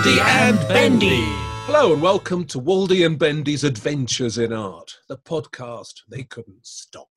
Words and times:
Waldy 0.00 0.18
and 0.18 0.58
Bendy. 0.66 1.26
Hello 1.66 1.92
and 1.92 2.00
welcome 2.00 2.46
to 2.46 2.58
Waldy 2.58 3.04
and 3.04 3.18
Bendy's 3.18 3.64
Adventures 3.64 4.38
in 4.38 4.50
Art, 4.50 4.96
the 5.10 5.18
podcast 5.18 5.92
they 6.08 6.22
couldn't 6.22 6.64
stop. 6.64 7.10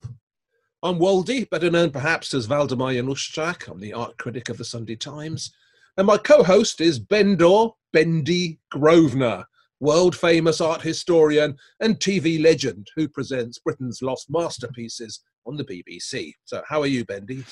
I'm 0.84 1.00
Waldy, 1.00 1.50
better 1.50 1.72
known 1.72 1.92
perhaps 1.92 2.34
as 2.34 2.50
Waldemar 2.50 2.94
Januszczak. 2.94 3.70
I'm 3.70 3.80
the 3.80 3.94
art 3.94 4.18
critic 4.18 4.50
of 4.50 4.58
the 4.58 4.66
Sunday 4.66 4.98
Times. 4.98 5.54
And 5.96 6.06
my 6.06 6.18
co-host 6.18 6.82
is 6.82 7.00
Bendor 7.00 7.72
Bendy 7.94 8.60
Grosvenor, 8.70 9.46
world 9.80 10.14
famous 10.14 10.60
art 10.60 10.82
historian 10.82 11.56
and 11.80 12.02
TV 12.02 12.44
legend 12.44 12.90
who 12.98 13.08
presents 13.08 13.60
Britain's 13.60 14.02
lost 14.02 14.30
masterpieces 14.30 15.22
on 15.46 15.58
the 15.58 15.64
BBC. 15.64 16.34
So, 16.46 16.62
how 16.68 16.82
are 16.82 16.88
you, 16.88 17.06
Bendy? 17.06 17.44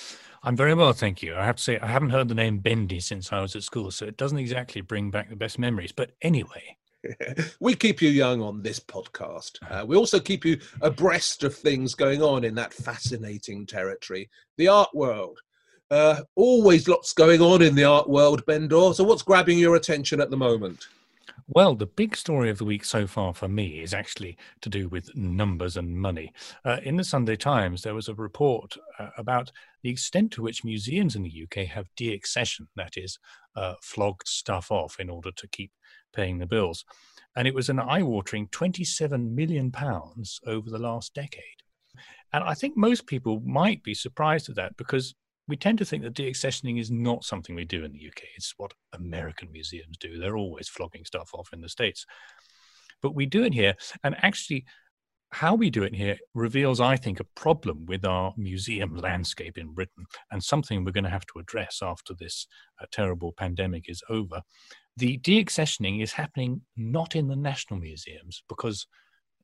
I'm 0.43 0.55
very 0.55 0.73
well, 0.73 0.93
thank 0.93 1.21
you. 1.21 1.35
I 1.35 1.45
have 1.45 1.57
to 1.57 1.63
say, 1.63 1.79
I 1.79 1.87
haven't 1.87 2.09
heard 2.09 2.27
the 2.27 2.35
name 2.35 2.59
Bendy 2.59 2.99
since 2.99 3.31
I 3.31 3.41
was 3.41 3.55
at 3.55 3.63
school, 3.63 3.91
so 3.91 4.05
it 4.05 4.17
doesn't 4.17 4.37
exactly 4.37 4.81
bring 4.81 5.11
back 5.11 5.29
the 5.29 5.35
best 5.35 5.59
memories. 5.59 5.91
But 5.91 6.11
anyway, 6.21 6.77
we 7.59 7.75
keep 7.75 8.01
you 8.01 8.09
young 8.09 8.41
on 8.41 8.61
this 8.61 8.79
podcast. 8.79 9.57
Uh, 9.69 9.85
we 9.85 9.95
also 9.95 10.19
keep 10.19 10.45
you 10.45 10.59
abreast 10.81 11.43
of 11.43 11.55
things 11.55 11.95
going 11.95 12.21
on 12.21 12.43
in 12.43 12.55
that 12.55 12.73
fascinating 12.73 13.65
territory, 13.65 14.29
the 14.57 14.67
art 14.67 14.89
world. 14.93 15.39
Uh, 15.89 16.21
always 16.35 16.87
lots 16.87 17.11
going 17.11 17.41
on 17.41 17.61
in 17.61 17.75
the 17.75 17.83
art 17.83 18.09
world, 18.09 18.45
Bendor. 18.45 18.93
So, 18.93 19.03
what's 19.03 19.23
grabbing 19.23 19.59
your 19.59 19.75
attention 19.75 20.21
at 20.21 20.29
the 20.29 20.37
moment? 20.37 20.87
Well, 21.53 21.75
the 21.75 21.85
big 21.85 22.15
story 22.15 22.49
of 22.49 22.59
the 22.59 22.65
week 22.65 22.85
so 22.85 23.05
far 23.05 23.33
for 23.33 23.49
me 23.49 23.81
is 23.81 23.93
actually 23.93 24.37
to 24.61 24.69
do 24.69 24.87
with 24.87 25.13
numbers 25.17 25.75
and 25.75 25.97
money. 25.97 26.31
Uh, 26.63 26.77
in 26.81 26.95
the 26.95 27.03
Sunday 27.03 27.35
Times, 27.35 27.81
there 27.81 27.93
was 27.93 28.07
a 28.07 28.15
report 28.15 28.77
uh, 28.97 29.09
about 29.17 29.51
the 29.83 29.89
extent 29.89 30.31
to 30.31 30.41
which 30.41 30.63
museums 30.63 31.13
in 31.13 31.23
the 31.23 31.43
UK 31.43 31.67
have 31.67 31.89
deaccession, 31.99 32.67
that 32.77 32.93
is, 32.95 33.19
uh, 33.57 33.73
flogged 33.81 34.29
stuff 34.29 34.71
off 34.71 34.97
in 34.97 35.09
order 35.09 35.29
to 35.29 35.47
keep 35.49 35.73
paying 36.13 36.37
the 36.37 36.45
bills. 36.45 36.85
And 37.35 37.49
it 37.49 37.53
was 37.53 37.67
an 37.67 37.81
eye 37.81 38.03
watering 38.03 38.47
£27 38.47 39.31
million 39.33 39.73
over 40.47 40.69
the 40.69 40.79
last 40.79 41.13
decade. 41.13 41.43
And 42.31 42.45
I 42.45 42.53
think 42.53 42.77
most 42.77 43.07
people 43.07 43.41
might 43.41 43.83
be 43.83 43.93
surprised 43.93 44.47
at 44.47 44.55
that 44.55 44.77
because 44.77 45.15
we 45.47 45.55
tend 45.55 45.77
to 45.79 45.85
think 45.85 46.03
that 46.03 46.13
deaccessioning 46.13 46.79
is 46.79 46.91
not 46.91 47.23
something 47.23 47.55
we 47.55 47.65
do 47.65 47.83
in 47.83 47.91
the 47.91 48.07
UK. 48.07 48.23
It's 48.35 48.53
what 48.57 48.73
American 48.93 49.51
museums 49.51 49.97
do. 49.97 50.17
They're 50.17 50.37
always 50.37 50.69
flogging 50.69 51.05
stuff 51.05 51.31
off 51.33 51.49
in 51.53 51.61
the 51.61 51.69
States. 51.69 52.05
But 53.01 53.15
we 53.15 53.25
do 53.25 53.43
it 53.43 53.53
here. 53.53 53.75
And 54.03 54.15
actually, 54.21 54.65
how 55.31 55.55
we 55.55 55.69
do 55.69 55.83
it 55.83 55.95
here 55.95 56.17
reveals, 56.35 56.81
I 56.81 56.97
think, 56.97 57.19
a 57.19 57.25
problem 57.35 57.85
with 57.85 58.05
our 58.05 58.33
museum 58.37 58.95
landscape 58.95 59.57
in 59.57 59.73
Britain 59.73 60.05
and 60.29 60.43
something 60.43 60.83
we're 60.83 60.91
going 60.91 61.05
to 61.05 61.09
have 61.09 61.25
to 61.27 61.39
address 61.39 61.79
after 61.81 62.13
this 62.13 62.47
uh, 62.81 62.85
terrible 62.91 63.31
pandemic 63.31 63.89
is 63.89 64.03
over. 64.09 64.41
The 64.97 65.17
deaccessioning 65.19 66.03
is 66.03 66.11
happening 66.11 66.61
not 66.75 67.15
in 67.15 67.27
the 67.27 67.35
national 67.35 67.79
museums 67.79 68.43
because 68.49 68.87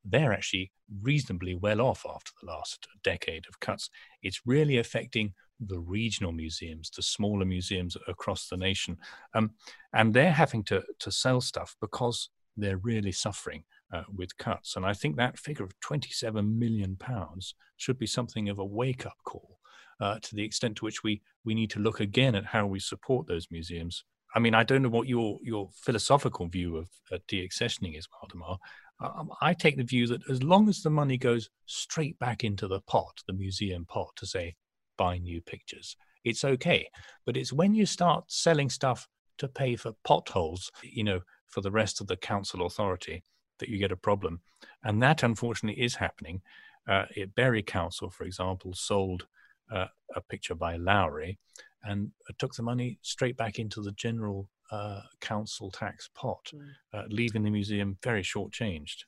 they're 0.04 0.34
actually 0.34 0.72
reasonably 1.02 1.56
well 1.56 1.82
off 1.82 2.06
after 2.08 2.32
the 2.42 2.48
last 2.48 2.88
decade 3.04 3.45
of 3.48 3.59
cuts. 3.61 3.89
It's 4.22 4.42
really 4.45 4.78
affecting 4.78 5.34
the 5.60 5.80
regional 5.80 6.32
museums, 6.32 6.90
the 6.90 7.02
smaller 7.02 7.46
museums 7.46 7.98
across 8.08 8.48
the 8.48 8.58
nation, 8.58 8.98
um, 9.34 9.52
and 9.94 10.14
they're 10.14 10.32
having 10.32 10.64
to 10.66 10.84
to 11.00 11.12
sell 11.12 11.42
stuff 11.42 11.76
because 11.82 12.30
they're 12.56 12.78
really 12.78 13.12
suffering 13.12 13.64
uh, 13.94 14.04
with 14.14 14.38
cuts. 14.38 14.76
And 14.76 14.86
I 14.86 14.94
think 14.94 15.16
that 15.16 15.38
figure 15.38 15.66
of 15.66 15.80
27 15.80 16.58
million 16.58 16.96
pounds 16.96 17.56
should 17.78 18.00
be 18.00 18.08
something 18.08 18.50
of 18.50 18.60
a 18.60 18.66
wake 18.66 19.06
up 19.06 19.18
call 19.24 19.60
uh, 20.00 20.20
to 20.22 20.36
the 20.36 20.44
extent 20.44 20.78
to 20.78 20.86
which 20.86 21.04
we 21.04 21.22
we 21.46 21.56
need 21.56 21.70
to 21.72 21.80
look 21.80 22.00
again 22.00 22.36
at 22.36 22.46
how 22.46 22.66
we 22.66 22.80
support 22.80 23.28
those 23.28 23.48
museums. 23.52 24.04
I 24.36 24.40
mean, 24.40 24.54
I 24.54 24.64
don't 24.64 24.82
know 24.82 24.90
what 24.90 25.08
your 25.08 25.40
your 25.42 25.70
philosophical 25.74 26.48
view 26.48 26.78
of 26.78 26.88
uh, 27.12 27.18
deaccessioning 27.28 27.98
is, 27.98 28.08
Waldemar. 28.08 28.58
Um, 29.00 29.30
I 29.42 29.54
take 29.54 29.78
the 29.78 29.84
view 29.84 30.08
that 30.08 30.28
as 30.30 30.42
long 30.42 30.70
as 30.70 30.82
the 30.82 30.90
money 30.90 31.17
goes 31.17 31.50
straight 31.66 32.17
back 32.17 32.44
into 32.44 32.67
the 32.67 32.82
pot, 32.82 33.22
the 33.28 33.34
museum 33.34 33.86
pot, 33.86 34.10
to 34.17 34.26
say 34.26 34.56
buy 34.98 35.18
new 35.18 35.42
pictures. 35.42 35.96
It's 36.24 36.44
okay. 36.44 36.90
But 37.26 37.38
it's 37.38 37.54
when 37.54 37.74
you 37.74 37.86
start 37.86 38.26
selling 38.28 38.70
stuff 38.70 39.08
to 39.38 39.48
pay 39.48 39.76
for 39.76 39.94
potholes, 40.04 40.72
you 40.84 41.04
know, 41.04 41.22
for 41.48 41.62
the 41.62 41.72
rest 41.72 42.02
of 42.02 42.08
the 42.08 42.18
council 42.18 42.66
authority 42.66 43.24
that 43.60 43.70
you 43.70 43.78
get 43.78 43.92
a 43.92 43.98
problem. 43.98 44.42
And 44.84 45.02
that 45.02 45.24
unfortunately 45.24 45.82
is 45.82 45.96
happening. 45.96 46.42
Uh, 46.88 47.06
at 47.22 47.36
Bury 47.36 47.62
Council, 47.62 48.10
for 48.10 48.24
example, 48.24 48.74
sold 48.74 49.28
uh, 49.72 49.88
a 50.16 50.22
picture 50.22 50.56
by 50.56 50.78
Lowry 50.78 51.38
and 51.84 52.12
took 52.38 52.56
the 52.56 52.64
money 52.64 52.98
straight 53.02 53.36
back 53.38 53.60
into 53.60 53.82
the 53.82 53.92
general 53.92 54.50
uh, 54.72 55.02
council 55.20 55.70
tax 55.70 56.10
pot, 56.14 56.52
mm. 56.54 57.06
leaving 57.10 57.44
the 57.44 57.50
museum 57.50 57.98
very 58.04 58.24
shortchanged. 58.24 59.04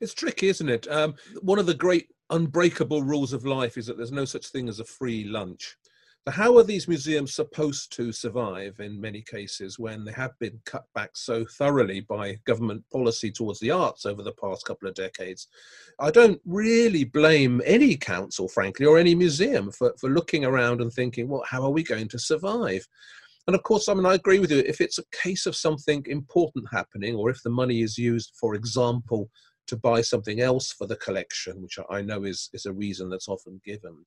It's 0.00 0.14
tricky, 0.14 0.48
isn't 0.48 0.68
it? 0.68 0.88
Um, 0.88 1.14
one 1.42 1.58
of 1.58 1.66
the 1.66 1.74
great 1.74 2.08
unbreakable 2.30 3.02
rules 3.02 3.32
of 3.32 3.44
life 3.44 3.76
is 3.76 3.86
that 3.86 3.96
there's 3.96 4.12
no 4.12 4.24
such 4.24 4.48
thing 4.48 4.68
as 4.68 4.80
a 4.80 4.84
free 4.84 5.24
lunch. 5.24 5.76
So, 6.26 6.32
how 6.32 6.58
are 6.58 6.64
these 6.64 6.86
museums 6.86 7.34
supposed 7.34 7.92
to 7.96 8.12
survive 8.12 8.78
in 8.78 9.00
many 9.00 9.22
cases 9.22 9.78
when 9.78 10.04
they 10.04 10.12
have 10.12 10.38
been 10.38 10.60
cut 10.66 10.84
back 10.94 11.12
so 11.14 11.46
thoroughly 11.46 12.00
by 12.00 12.38
government 12.44 12.84
policy 12.92 13.30
towards 13.32 13.58
the 13.60 13.70
arts 13.70 14.04
over 14.04 14.22
the 14.22 14.32
past 14.32 14.66
couple 14.66 14.86
of 14.86 14.94
decades? 14.94 15.48
I 15.98 16.10
don't 16.10 16.38
really 16.44 17.04
blame 17.04 17.62
any 17.64 17.96
council, 17.96 18.48
frankly, 18.48 18.84
or 18.84 18.98
any 18.98 19.14
museum 19.14 19.70
for, 19.70 19.94
for 19.98 20.10
looking 20.10 20.44
around 20.44 20.82
and 20.82 20.92
thinking, 20.92 21.26
well, 21.26 21.44
how 21.48 21.62
are 21.62 21.70
we 21.70 21.82
going 21.82 22.08
to 22.08 22.18
survive? 22.18 22.86
And 23.46 23.56
of 23.56 23.62
course, 23.62 23.88
I 23.88 23.94
mean, 23.94 24.06
I 24.06 24.14
agree 24.14 24.40
with 24.40 24.50
you. 24.50 24.58
If 24.58 24.82
it's 24.82 24.98
a 24.98 25.04
case 25.10 25.46
of 25.46 25.56
something 25.56 26.04
important 26.06 26.66
happening, 26.70 27.14
or 27.14 27.30
if 27.30 27.42
the 27.42 27.50
money 27.50 27.80
is 27.80 27.96
used, 27.96 28.34
for 28.38 28.54
example, 28.54 29.30
to 29.70 29.76
buy 29.76 30.00
something 30.00 30.40
else 30.40 30.72
for 30.72 30.86
the 30.86 30.96
collection, 30.96 31.62
which 31.62 31.78
I 31.88 32.02
know 32.02 32.24
is, 32.24 32.50
is 32.52 32.66
a 32.66 32.72
reason 32.72 33.08
that's 33.08 33.28
often 33.28 33.60
given. 33.64 34.04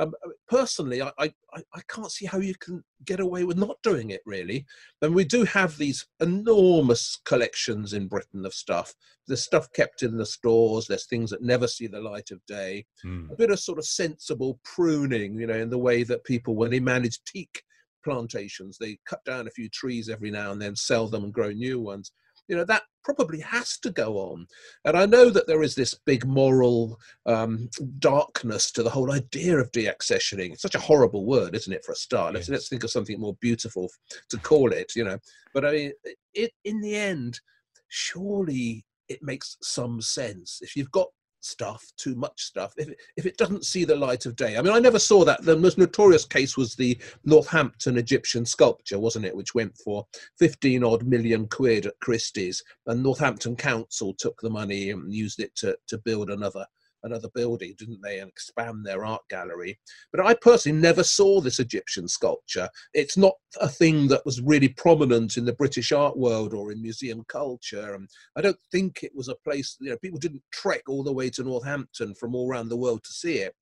Um, 0.00 0.12
personally, 0.48 1.02
I, 1.02 1.12
I, 1.18 1.32
I 1.54 1.80
can't 1.88 2.10
see 2.10 2.26
how 2.26 2.38
you 2.38 2.54
can 2.56 2.82
get 3.04 3.20
away 3.20 3.44
with 3.44 3.56
not 3.56 3.76
doing 3.84 4.10
it, 4.10 4.22
really. 4.26 4.66
And 5.02 5.14
we 5.14 5.24
do 5.24 5.44
have 5.44 5.78
these 5.78 6.04
enormous 6.20 7.20
collections 7.24 7.92
in 7.92 8.08
Britain 8.08 8.44
of 8.44 8.52
stuff. 8.54 8.92
There's 9.28 9.44
stuff 9.44 9.72
kept 9.72 10.02
in 10.02 10.16
the 10.16 10.26
stores, 10.26 10.88
there's 10.88 11.06
things 11.06 11.30
that 11.30 11.42
never 11.42 11.68
see 11.68 11.86
the 11.86 12.00
light 12.00 12.32
of 12.32 12.44
day. 12.46 12.86
Mm. 13.04 13.30
A 13.30 13.36
bit 13.36 13.52
of 13.52 13.60
sort 13.60 13.78
of 13.78 13.86
sensible 13.86 14.58
pruning, 14.64 15.38
you 15.38 15.46
know, 15.46 15.54
in 15.54 15.70
the 15.70 15.78
way 15.78 16.02
that 16.02 16.24
people, 16.24 16.56
when 16.56 16.72
they 16.72 16.80
manage 16.80 17.22
teak 17.24 17.62
plantations, 18.02 18.78
they 18.78 18.98
cut 19.06 19.24
down 19.24 19.46
a 19.46 19.52
few 19.52 19.68
trees 19.68 20.08
every 20.08 20.32
now 20.32 20.50
and 20.50 20.60
then, 20.60 20.74
sell 20.74 21.06
them 21.06 21.22
and 21.22 21.32
grow 21.32 21.50
new 21.50 21.80
ones 21.80 22.10
you 22.48 22.56
know 22.56 22.64
that 22.64 22.82
probably 23.02 23.40
has 23.40 23.78
to 23.78 23.90
go 23.90 24.16
on. 24.16 24.46
And 24.84 24.96
i 24.96 25.06
know 25.06 25.30
that 25.30 25.46
there 25.46 25.62
is 25.62 25.74
this 25.74 25.94
big 25.94 26.26
moral 26.26 26.98
um, 27.26 27.68
darkness 27.98 28.70
to 28.72 28.82
the 28.82 28.90
whole 28.90 29.12
idea 29.12 29.58
of 29.58 29.72
deaccessioning. 29.72 30.52
It's 30.52 30.62
such 30.62 30.74
a 30.74 30.80
horrible 30.80 31.26
word 31.26 31.54
isn't 31.54 31.72
it 31.72 31.84
for 31.84 31.92
a 31.92 31.96
start? 31.96 32.34
Let's, 32.34 32.48
let's 32.48 32.68
think 32.68 32.84
of 32.84 32.90
something 32.90 33.20
more 33.20 33.36
beautiful 33.40 33.88
to 34.30 34.38
call 34.38 34.72
it 34.72 34.92
you 34.96 35.04
know? 35.04 35.18
But 35.52 35.64
i 35.64 35.72
mean 35.72 35.92
it 36.32 36.52
in 36.64 36.80
the 36.80 36.96
end 36.96 37.40
surely 37.88 38.84
it 39.08 39.22
makes 39.22 39.56
some 39.62 40.00
sense. 40.00 40.60
If 40.62 40.76
you've 40.76 40.90
got 40.90 41.08
stuff, 41.44 41.92
too 41.96 42.14
much 42.14 42.42
stuff, 42.42 42.74
if 42.76 42.88
it, 42.88 42.98
if 43.16 43.26
it 43.26 43.36
doesn't 43.36 43.64
see 43.64 43.84
the 43.84 43.96
light 43.96 44.26
of 44.26 44.36
day. 44.36 44.56
I 44.56 44.62
mean, 44.62 44.72
I 44.72 44.78
never 44.78 44.98
saw 44.98 45.24
that. 45.24 45.42
The 45.42 45.56
most 45.56 45.78
notorious 45.78 46.24
case 46.24 46.56
was 46.56 46.74
the 46.74 46.98
Northampton 47.24 47.98
Egyptian 47.98 48.44
sculpture, 48.44 48.98
wasn't 48.98 49.26
it, 49.26 49.36
which 49.36 49.54
went 49.54 49.76
for 49.78 50.06
15 50.38 50.84
odd 50.84 51.04
million 51.04 51.46
quid 51.46 51.86
at 51.86 51.98
Christie's, 52.00 52.62
and 52.86 53.02
Northampton 53.02 53.56
Council 53.56 54.14
took 54.14 54.40
the 54.40 54.50
money 54.50 54.90
and 54.90 55.12
used 55.12 55.40
it 55.40 55.54
to, 55.56 55.76
to 55.88 55.98
build 55.98 56.30
another 56.30 56.66
another 57.04 57.28
building, 57.34 57.74
didn't 57.78 58.00
they, 58.02 58.18
and 58.18 58.28
expand 58.28 58.84
their 58.84 59.04
art 59.04 59.22
gallery. 59.30 59.78
But 60.12 60.26
I 60.26 60.34
personally 60.34 60.78
never 60.78 61.04
saw 61.04 61.40
this 61.40 61.60
Egyptian 61.60 62.08
sculpture. 62.08 62.68
It's 62.92 63.16
not 63.16 63.34
a 63.60 63.68
thing 63.68 64.08
that 64.08 64.24
was 64.24 64.40
really 64.40 64.68
prominent 64.68 65.36
in 65.36 65.44
the 65.44 65.52
British 65.52 65.92
art 65.92 66.16
world 66.16 66.54
or 66.54 66.72
in 66.72 66.82
museum 66.82 67.24
culture. 67.28 67.94
And 67.94 68.08
I 68.36 68.40
don't 68.40 68.58
think 68.72 69.02
it 69.02 69.12
was 69.14 69.28
a 69.28 69.36
place, 69.36 69.76
you 69.80 69.90
know, 69.90 69.98
people 69.98 70.18
didn't 70.18 70.42
trek 70.52 70.82
all 70.88 71.04
the 71.04 71.12
way 71.12 71.30
to 71.30 71.44
Northampton 71.44 72.14
from 72.14 72.34
all 72.34 72.50
around 72.50 72.68
the 72.68 72.76
world 72.76 73.04
to 73.04 73.12
see 73.12 73.38
it. 73.38 73.54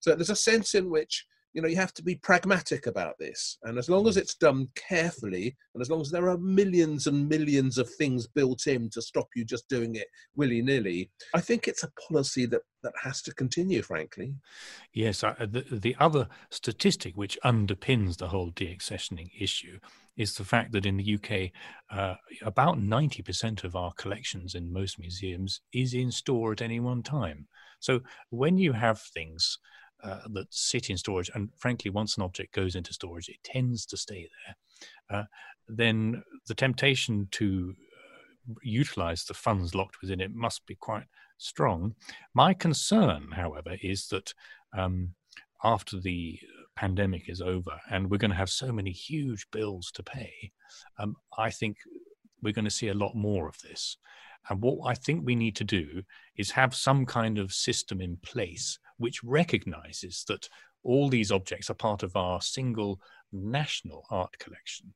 So 0.00 0.14
there's 0.14 0.30
a 0.30 0.36
sense 0.36 0.74
in 0.74 0.90
which 0.90 1.26
you 1.56 1.62
know 1.62 1.68
you 1.68 1.76
have 1.76 1.94
to 1.94 2.04
be 2.04 2.14
pragmatic 2.16 2.86
about 2.86 3.18
this. 3.18 3.56
And 3.62 3.78
as 3.78 3.88
long 3.88 4.06
as 4.06 4.18
it's 4.18 4.34
done 4.34 4.68
carefully 4.74 5.56
and 5.74 5.80
as 5.80 5.90
long 5.90 6.02
as 6.02 6.10
there 6.10 6.28
are 6.28 6.36
millions 6.36 7.06
and 7.06 7.26
millions 7.26 7.78
of 7.78 7.88
things 7.94 8.26
built 8.26 8.66
in 8.66 8.90
to 8.90 9.00
stop 9.00 9.28
you 9.34 9.42
just 9.44 9.66
doing 9.68 9.96
it 9.96 10.06
willy-nilly 10.36 11.10
i 11.34 11.40
think 11.40 11.66
it's 11.66 11.82
a 11.82 11.90
policy 12.08 12.46
that 12.46 12.62
that 12.82 12.92
has 13.02 13.20
to 13.22 13.34
continue 13.34 13.82
frankly. 13.82 14.34
Yes 14.92 15.24
uh, 15.24 15.34
the, 15.40 15.64
the 15.70 15.96
other 15.98 16.28
statistic 16.50 17.14
which 17.16 17.38
underpins 17.44 18.16
the 18.16 18.28
whole 18.28 18.52
deaccessioning 18.52 19.30
issue 19.38 19.78
is 20.16 20.34
the 20.34 20.44
fact 20.44 20.72
that 20.72 20.86
in 20.86 20.96
the 20.96 21.14
UK, 21.14 21.50
uh, 21.90 22.14
about 22.42 22.78
90% 22.78 23.64
of 23.64 23.76
our 23.76 23.92
collections 23.98 24.54
in 24.54 24.72
most 24.72 24.98
museums 24.98 25.60
is 25.74 25.92
in 25.92 26.10
store 26.10 26.52
at 26.52 26.62
any 26.62 26.80
one 26.80 27.02
time. 27.02 27.46
So 27.80 28.00
when 28.30 28.56
you 28.56 28.72
have 28.72 28.98
things 28.98 29.58
uh, 30.06 30.20
that 30.32 30.46
sit 30.50 30.88
in 30.90 30.96
storage. 30.96 31.30
And 31.34 31.50
frankly, 31.56 31.90
once 31.90 32.16
an 32.16 32.22
object 32.22 32.54
goes 32.54 32.74
into 32.74 32.92
storage, 32.92 33.28
it 33.28 33.42
tends 33.42 33.84
to 33.86 33.96
stay 33.96 34.28
there. 34.46 35.18
uh, 35.18 35.24
then 35.68 36.22
the 36.46 36.54
temptation 36.54 37.26
to 37.32 37.74
uh, 37.74 38.54
utilize 38.62 39.24
the 39.24 39.34
funds 39.34 39.74
locked 39.74 40.00
within 40.00 40.20
it 40.20 40.32
must 40.32 40.64
be 40.66 40.76
quite 40.76 41.06
strong. 41.38 41.94
My 42.34 42.54
concern, 42.54 43.32
however, 43.32 43.76
is 43.82 44.08
that 44.08 44.32
um, 44.76 45.14
after 45.64 45.98
the 45.98 46.38
pandemic 46.76 47.28
is 47.28 47.40
over 47.40 47.80
and 47.90 48.10
we're 48.10 48.18
going 48.18 48.30
to 48.30 48.36
have 48.36 48.50
so 48.50 48.70
many 48.70 48.92
huge 48.92 49.46
bills 49.50 49.90
to 49.94 50.02
pay, 50.02 50.52
um, 50.98 51.16
I 51.36 51.50
think 51.50 51.78
we're 52.42 52.52
going 52.52 52.64
to 52.66 52.70
see 52.70 52.88
a 52.88 52.94
lot 52.94 53.14
more 53.14 53.48
of 53.48 53.56
this. 53.62 53.96
And 54.48 54.62
what 54.62 54.88
I 54.88 54.94
think 54.94 55.24
we 55.24 55.34
need 55.34 55.56
to 55.56 55.64
do 55.64 56.02
is 56.36 56.52
have 56.52 56.74
some 56.74 57.04
kind 57.04 57.38
of 57.38 57.52
system 57.52 58.00
in 58.00 58.18
place 58.18 58.78
which 58.98 59.22
recognizes 59.22 60.24
that 60.28 60.48
all 60.82 61.08
these 61.08 61.32
objects 61.32 61.70
are 61.70 61.74
part 61.74 62.02
of 62.02 62.14
our 62.16 62.40
single 62.40 63.00
national 63.32 64.06
art 64.10 64.38
collection. 64.38 64.94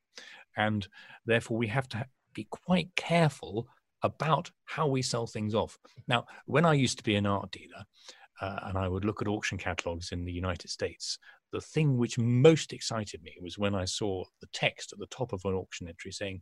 And 0.56 0.87
therefore, 1.26 1.56
we 1.56 1.67
have 1.69 1.88
to 1.91 2.06
be 2.35 2.47
quite 2.50 2.91
careful 2.97 3.69
about 4.02 4.50
how 4.64 4.87
we 4.87 5.02
sell 5.02 5.26
things 5.26 5.55
off. 5.55 5.79
Now, 6.08 6.26
when 6.47 6.64
I 6.64 6.75
used 6.75 6.99
to 6.99 7.05
be 7.05 7.17
an 7.17 7.26
art 7.26 7.50
dealer, 7.50 7.85
uh, 8.41 8.61
and 8.62 8.79
I 8.79 8.88
would 8.88 9.05
look 9.05 9.20
at 9.20 9.29
auction 9.29 9.58
catalogs 9.58 10.12
in 10.12 10.25
the 10.25 10.32
United 10.32 10.70
States, 10.70 11.19
the 11.52 11.61
thing 11.61 11.99
which 11.99 12.19
most 12.19 12.73
excited 12.73 13.23
me 13.23 13.37
was 13.43 13.58
when 13.58 13.75
I 13.75 13.85
saw 13.85 14.25
the 14.41 14.47
text 14.52 14.93
at 14.93 14.99
the 14.99 15.06
top 15.06 15.32
of 15.32 15.44
an 15.44 15.55
auction 15.55 15.88
entry 15.88 16.12
saying, 16.12 16.41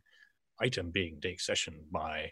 item 0.61 0.91
being 0.91 1.19
deaccessioned 1.19 1.89
by 1.91 2.31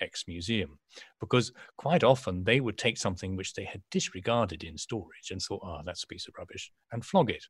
X 0.00 0.24
museum, 0.26 0.78
because 1.20 1.52
quite 1.76 2.04
often 2.04 2.44
they 2.44 2.60
would 2.60 2.78
take 2.78 2.98
something 2.98 3.36
which 3.36 3.54
they 3.54 3.64
had 3.64 3.82
disregarded 3.90 4.64
in 4.64 4.78
storage 4.78 5.30
and 5.30 5.40
thought, 5.40 5.62
ah, 5.64 5.78
oh, 5.78 5.82
that's 5.84 6.04
a 6.04 6.06
piece 6.06 6.28
of 6.28 6.34
rubbish, 6.38 6.72
and 6.92 7.04
flog 7.04 7.30
it. 7.30 7.44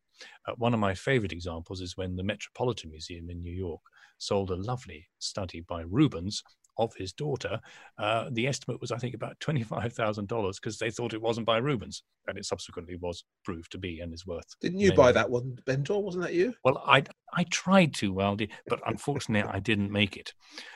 Uh, 0.47 0.53
one 0.57 0.75
of 0.75 0.81
my 0.81 0.95
favorite 0.95 1.33
examples 1.33 1.81
is 1.81 1.97
when 1.97 2.17
the 2.17 2.23
Metropolitan 2.23 2.91
Museum 2.91 3.31
in 3.31 3.43
New 3.43 3.53
York 3.53 3.81
sold 4.19 4.51
a 4.51 4.57
lovely 4.57 5.07
study 5.19 5.61
by 5.61 5.83
Rubens 5.83 6.43
of 6.79 6.95
his 6.95 7.13
daughter, 7.13 7.61
uh, 7.99 8.29
the 8.31 8.47
estimate 8.47 8.81
was, 8.81 8.93
I 8.93 8.99
think, 8.99 9.15
about 9.15 9.39
$25,000 9.41 10.55
because 10.57 10.79
they 10.79 10.91
thought 10.91 11.15
it 11.15 11.23
wasn't 11.23 11.47
by 11.47 11.59
Rubens. 11.59 12.03
And 12.29 12.37
it 12.37 12.45
subsequently 12.45 12.97
was 12.97 13.25
proved 13.45 13.73
to 13.73 13.79
be 13.79 14.01
and 14.01 14.13
is 14.13 14.27
worth. 14.27 14.47
Didn't 14.61 14.81
you 14.81 14.93
buy 14.93 15.13
that 15.13 15.31
one, 15.31 15.59
Bendor? 15.65 16.03
Wasn't 16.03 16.25
that 16.25 16.35
you? 16.35 16.55
Well, 16.65 16.83
I, 16.87 17.05
I 17.33 17.45
tried 17.45 17.95
to, 17.95 18.13
Waldy, 18.13 18.51
but 18.67 18.81
unfortunately 18.87 19.49
I 19.49 19.61
didn't 19.61 19.93
make 19.93 20.17
it. 20.17 20.33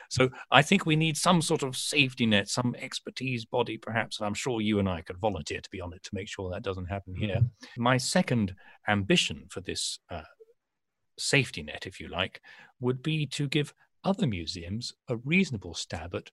So 0.09 0.29
I 0.49 0.61
think 0.61 0.85
we 0.85 0.95
need 0.95 1.17
some 1.17 1.41
sort 1.41 1.63
of 1.63 1.75
safety 1.75 2.25
net, 2.25 2.47
some 2.47 2.75
expertise 2.79 3.45
body, 3.45 3.77
perhaps. 3.77 4.19
And 4.19 4.27
I'm 4.27 4.33
sure 4.33 4.61
you 4.61 4.79
and 4.79 4.89
I 4.89 5.01
could 5.01 5.17
volunteer 5.17 5.61
to 5.61 5.69
be 5.69 5.81
on 5.81 5.93
it 5.93 6.03
to 6.03 6.09
make 6.13 6.27
sure 6.27 6.49
that 6.49 6.63
doesn't 6.63 6.87
happen 6.87 7.15
here. 7.15 7.37
Mm-hmm. 7.37 7.83
My 7.83 7.97
second 7.97 8.55
ambition 8.87 9.45
for 9.49 9.61
this 9.61 9.99
uh, 10.09 10.21
safety 11.17 11.63
net, 11.63 11.85
if 11.85 11.99
you 11.99 12.07
like, 12.07 12.41
would 12.79 13.03
be 13.03 13.25
to 13.27 13.47
give 13.47 13.73
other 14.03 14.27
museums 14.27 14.93
a 15.07 15.17
reasonable 15.17 15.73
stab 15.73 16.15
at 16.15 16.31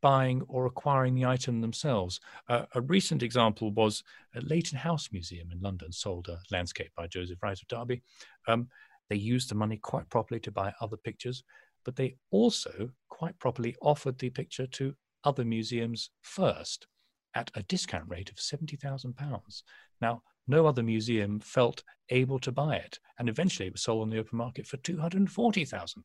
buying 0.00 0.42
or 0.48 0.66
acquiring 0.66 1.14
the 1.14 1.24
item 1.24 1.60
themselves. 1.60 2.20
Uh, 2.48 2.64
a 2.74 2.80
recent 2.80 3.22
example 3.22 3.72
was 3.72 4.02
a 4.34 4.40
Leighton 4.40 4.78
House 4.78 5.08
Museum 5.12 5.50
in 5.52 5.60
London 5.60 5.92
sold 5.92 6.28
a 6.28 6.38
landscape 6.50 6.90
by 6.96 7.06
Joseph 7.06 7.42
Wright 7.42 7.60
of 7.60 7.68
Derby. 7.68 8.02
Um, 8.46 8.68
they 9.08 9.16
used 9.16 9.50
the 9.50 9.54
money 9.54 9.76
quite 9.76 10.08
properly 10.10 10.40
to 10.40 10.50
buy 10.50 10.72
other 10.80 10.96
pictures, 10.96 11.42
but 11.84 11.96
they 11.96 12.16
also 12.30 12.90
quite 13.08 13.38
properly 13.38 13.74
offered 13.80 14.18
the 14.18 14.30
picture 14.30 14.66
to 14.66 14.94
other 15.24 15.44
museums 15.44 16.10
first 16.22 16.86
at 17.34 17.50
a 17.54 17.62
discount 17.64 18.04
rate 18.08 18.30
of 18.30 18.36
£70,000. 18.36 19.62
Now, 20.00 20.22
no 20.48 20.66
other 20.66 20.82
museum 20.82 21.40
felt 21.40 21.82
able 22.10 22.38
to 22.40 22.52
buy 22.52 22.76
it. 22.76 22.98
And 23.18 23.28
eventually 23.28 23.68
it 23.68 23.74
was 23.74 23.82
sold 23.82 24.02
on 24.02 24.10
the 24.10 24.18
open 24.18 24.38
market 24.38 24.66
for 24.66 24.78
£240,000, 24.78 25.96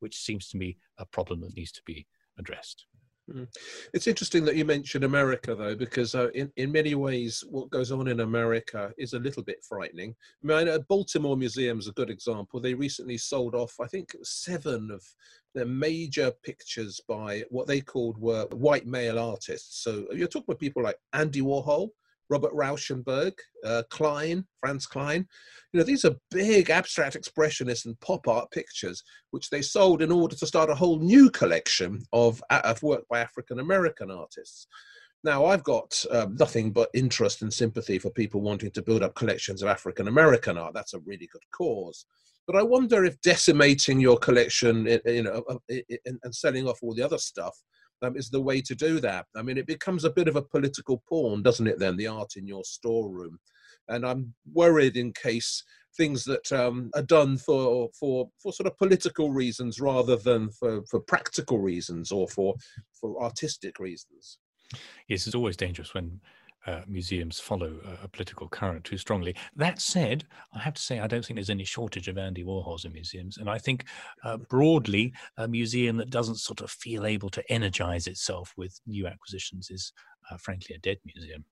which 0.00 0.16
seems 0.16 0.48
to 0.48 0.56
me 0.56 0.78
a 0.98 1.06
problem 1.06 1.40
that 1.42 1.56
needs 1.56 1.72
to 1.72 1.82
be 1.84 2.06
addressed. 2.38 2.86
Hmm. 3.30 3.44
It's 3.94 4.06
interesting 4.06 4.44
that 4.44 4.56
you 4.56 4.66
mentioned 4.66 5.02
America, 5.02 5.54
though, 5.54 5.74
because 5.74 6.14
uh, 6.14 6.28
in, 6.34 6.52
in 6.56 6.70
many 6.70 6.94
ways, 6.94 7.42
what 7.48 7.70
goes 7.70 7.90
on 7.90 8.06
in 8.08 8.20
America 8.20 8.92
is 8.98 9.14
a 9.14 9.18
little 9.18 9.42
bit 9.42 9.64
frightening. 9.66 10.14
I 10.42 10.46
mean, 10.46 10.68
I 10.68 10.78
Baltimore 10.88 11.36
Museum 11.36 11.78
is 11.78 11.88
a 11.88 11.92
good 11.92 12.10
example. 12.10 12.60
They 12.60 12.74
recently 12.74 13.16
sold 13.16 13.54
off, 13.54 13.74
I 13.80 13.86
think, 13.86 14.14
seven 14.22 14.90
of 14.90 15.02
their 15.54 15.64
major 15.64 16.32
pictures 16.42 17.00
by 17.08 17.44
what 17.48 17.66
they 17.66 17.80
called 17.80 18.18
were 18.18 18.46
white 18.52 18.86
male 18.86 19.18
artists. 19.18 19.82
So 19.82 20.06
you're 20.12 20.28
talking 20.28 20.46
about 20.48 20.60
people 20.60 20.82
like 20.82 20.96
Andy 21.14 21.40
Warhol, 21.40 21.88
Robert 22.30 22.52
Rauschenberg, 22.52 23.32
uh, 23.64 23.82
Kline, 23.90 24.44
Franz 24.60 24.86
Kline. 24.86 25.26
You 25.72 25.78
know, 25.78 25.84
these 25.84 26.04
are 26.04 26.16
big 26.30 26.70
abstract 26.70 27.16
expressionist 27.16 27.86
and 27.86 27.98
pop 28.00 28.26
art 28.28 28.50
pictures, 28.50 29.02
which 29.30 29.50
they 29.50 29.62
sold 29.62 30.02
in 30.02 30.12
order 30.12 30.36
to 30.36 30.46
start 30.46 30.70
a 30.70 30.74
whole 30.74 30.98
new 30.98 31.30
collection 31.30 32.02
of, 32.12 32.42
of 32.50 32.82
work 32.82 33.04
by 33.08 33.20
African 33.20 33.60
American 33.60 34.10
artists. 34.10 34.66
Now, 35.22 35.46
I've 35.46 35.64
got 35.64 36.04
um, 36.10 36.36
nothing 36.38 36.70
but 36.70 36.90
interest 36.92 37.40
and 37.42 37.52
sympathy 37.52 37.98
for 37.98 38.10
people 38.10 38.42
wanting 38.42 38.70
to 38.72 38.82
build 38.82 39.02
up 39.02 39.14
collections 39.14 39.62
of 39.62 39.68
African 39.68 40.08
American 40.08 40.58
art. 40.58 40.74
That's 40.74 40.92
a 40.92 41.00
really 41.00 41.28
good 41.32 41.42
cause. 41.50 42.04
But 42.46 42.56
I 42.56 42.62
wonder 42.62 43.06
if 43.06 43.18
decimating 43.22 44.00
your 44.00 44.18
collection, 44.18 44.86
you 45.06 45.22
know, 45.22 45.42
and 45.94 46.34
selling 46.34 46.68
off 46.68 46.80
all 46.82 46.94
the 46.94 47.02
other 47.02 47.16
stuff 47.16 47.58
um, 48.04 48.16
is 48.16 48.30
the 48.30 48.40
way 48.40 48.60
to 48.60 48.74
do 48.74 49.00
that. 49.00 49.26
I 49.36 49.42
mean, 49.42 49.58
it 49.58 49.66
becomes 49.66 50.04
a 50.04 50.10
bit 50.10 50.28
of 50.28 50.36
a 50.36 50.42
political 50.42 51.02
pawn, 51.08 51.42
doesn't 51.42 51.66
it? 51.66 51.78
Then 51.78 51.96
the 51.96 52.06
art 52.06 52.36
in 52.36 52.46
your 52.46 52.64
storeroom, 52.64 53.38
and 53.88 54.06
I'm 54.06 54.34
worried 54.52 54.96
in 54.96 55.12
case 55.12 55.62
things 55.96 56.24
that 56.24 56.50
um, 56.52 56.90
are 56.94 57.02
done 57.02 57.36
for 57.36 57.88
for 57.98 58.28
for 58.42 58.52
sort 58.52 58.66
of 58.66 58.76
political 58.78 59.32
reasons 59.32 59.80
rather 59.80 60.16
than 60.16 60.50
for 60.50 60.82
for 60.86 61.00
practical 61.00 61.58
reasons 61.58 62.12
or 62.12 62.28
for 62.28 62.54
for 62.92 63.22
artistic 63.22 63.78
reasons. 63.78 64.38
Yes, 65.08 65.26
it's 65.26 65.36
always 65.36 65.56
dangerous 65.56 65.94
when 65.94 66.20
uh, 66.66 66.82
museums 66.86 67.38
follow 67.40 67.78
a, 67.84 68.04
a, 68.04 68.08
political 68.08 68.48
current 68.48 68.84
too 68.84 68.96
strongly. 68.96 69.34
That 69.56 69.80
said, 69.80 70.24
I 70.54 70.60
have 70.60 70.74
to 70.74 70.82
say 70.82 70.98
I 70.98 71.06
don't 71.06 71.24
think 71.24 71.36
there's 71.36 71.50
any 71.50 71.64
shortage 71.64 72.08
of 72.08 72.18
Andy 72.18 72.44
Warhols 72.44 72.84
in 72.84 72.92
museums, 72.92 73.36
and 73.38 73.50
I 73.50 73.58
think 73.58 73.84
uh, 74.24 74.38
broadly 74.48 75.12
a 75.36 75.46
museum 75.46 75.96
that 75.98 76.10
doesn't 76.10 76.36
sort 76.36 76.60
of 76.60 76.70
feel 76.70 77.06
able 77.06 77.28
to 77.30 77.52
energize 77.52 78.06
itself 78.06 78.52
with 78.56 78.80
new 78.86 79.06
acquisitions 79.06 79.70
is, 79.70 79.92
uh, 80.30 80.36
frankly, 80.36 80.74
a 80.74 80.78
dead 80.78 80.98
museum. 81.04 81.44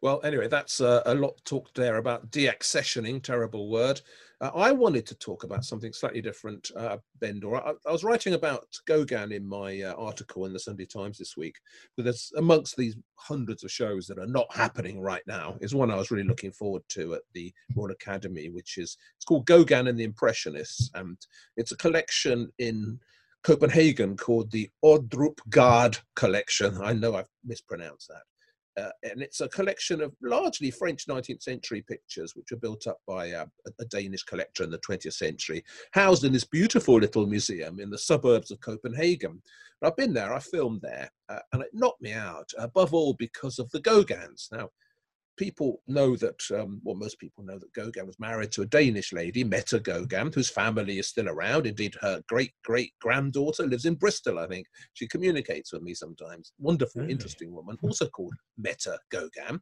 Well, 0.00 0.20
anyway, 0.24 0.48
that's 0.48 0.80
uh, 0.80 1.02
a 1.06 1.14
lot 1.14 1.34
talked 1.44 1.74
there 1.74 1.96
about 1.96 2.30
deaccessioning, 2.30 3.22
terrible 3.22 3.70
word. 3.70 4.00
Uh, 4.42 4.50
I 4.56 4.72
wanted 4.72 5.06
to 5.06 5.14
talk 5.14 5.44
about 5.44 5.64
something 5.64 5.92
slightly 5.92 6.20
different, 6.20 6.72
uh, 6.76 6.96
Bendor. 7.20 7.64
I, 7.64 7.74
I, 7.88 7.92
was 7.92 8.02
writing 8.02 8.34
about 8.34 8.66
Gauguin 8.88 9.30
in 9.30 9.46
my 9.46 9.82
uh, 9.82 9.94
article 9.94 10.46
in 10.46 10.52
the 10.52 10.58
Sunday 10.58 10.84
Times 10.84 11.16
this 11.16 11.36
week, 11.36 11.60
but 11.96 12.02
there's 12.02 12.32
amongst 12.36 12.76
these 12.76 12.96
hundreds 13.14 13.62
of 13.62 13.70
shows 13.70 14.08
that 14.08 14.18
are 14.18 14.26
not 14.26 14.52
happening 14.52 15.00
right 15.00 15.22
now 15.28 15.56
is 15.60 15.76
one 15.76 15.92
I 15.92 15.96
was 15.96 16.10
really 16.10 16.26
looking 16.26 16.50
forward 16.50 16.82
to 16.88 17.14
at 17.14 17.22
the 17.34 17.54
Royal 17.76 17.92
Academy, 17.92 18.50
which 18.50 18.78
is 18.78 18.96
it's 19.14 19.24
called 19.24 19.46
Gauguin 19.46 19.86
and 19.86 19.96
the 19.96 20.02
Impressionists, 20.02 20.90
and 20.94 21.16
it's 21.56 21.70
a 21.70 21.76
collection 21.76 22.50
in 22.58 22.98
Copenhagen 23.44 24.16
called 24.16 24.50
the 24.50 24.68
Ordrup 24.84 25.38
Gard 25.50 25.98
Collection. 26.16 26.78
I 26.82 26.94
know 26.94 27.14
I've 27.14 27.30
mispronounced 27.44 28.08
that. 28.08 28.22
Uh, 28.78 28.88
and 29.02 29.22
it's 29.22 29.40
a 29.40 29.48
collection 29.48 30.00
of 30.00 30.14
largely 30.22 30.70
French 30.70 31.06
19th 31.06 31.42
century 31.42 31.84
pictures, 31.86 32.34
which 32.34 32.50
were 32.50 32.56
built 32.56 32.86
up 32.86 32.98
by 33.06 33.30
uh, 33.32 33.44
a, 33.80 33.84
Danish 33.86 34.22
collector 34.22 34.64
in 34.64 34.70
the 34.70 34.78
20th 34.78 35.12
century, 35.12 35.62
housed 35.92 36.24
in 36.24 36.32
this 36.32 36.44
beautiful 36.44 36.98
little 36.98 37.26
museum 37.26 37.80
in 37.80 37.90
the 37.90 37.98
suburbs 37.98 38.50
of 38.50 38.60
Copenhagen. 38.60 39.42
I've 39.82 39.96
been 39.96 40.14
there, 40.14 40.32
I 40.32 40.38
filmed 40.38 40.80
there, 40.80 41.10
uh, 41.28 41.40
and 41.52 41.62
it 41.62 41.70
knocked 41.72 42.00
me 42.00 42.12
out, 42.12 42.48
above 42.56 42.94
all 42.94 43.14
because 43.14 43.58
of 43.58 43.68
the 43.72 43.80
Gauguins. 43.80 44.48
Now, 44.52 44.68
people 45.36 45.82
know 45.86 46.16
that, 46.16 46.40
um, 46.54 46.80
well, 46.84 46.94
most 46.94 47.18
people 47.18 47.44
know 47.44 47.58
that 47.58 47.72
Gauguin 47.72 48.06
was 48.06 48.18
married 48.18 48.52
to 48.52 48.62
a 48.62 48.66
Danish 48.66 49.12
lady, 49.12 49.44
Mette 49.44 49.82
Gauguin, 49.82 50.32
whose 50.32 50.50
family 50.50 50.98
is 50.98 51.08
still 51.08 51.28
around. 51.28 51.66
Indeed, 51.66 51.96
her 52.00 52.22
great 52.28 52.52
great 52.64 52.92
granddaughter 53.00 53.66
lives 53.66 53.84
in 53.84 53.94
Bristol, 53.94 54.38
I 54.38 54.46
think. 54.46 54.66
She 54.94 55.08
communicates 55.08 55.72
with 55.72 55.82
me 55.82 55.94
sometimes. 55.94 56.52
Wonderful, 56.58 57.02
really? 57.02 57.12
interesting 57.12 57.52
woman, 57.52 57.78
also 57.82 58.08
called 58.08 58.34
Mette 58.58 58.86
Gauguin. 59.10 59.60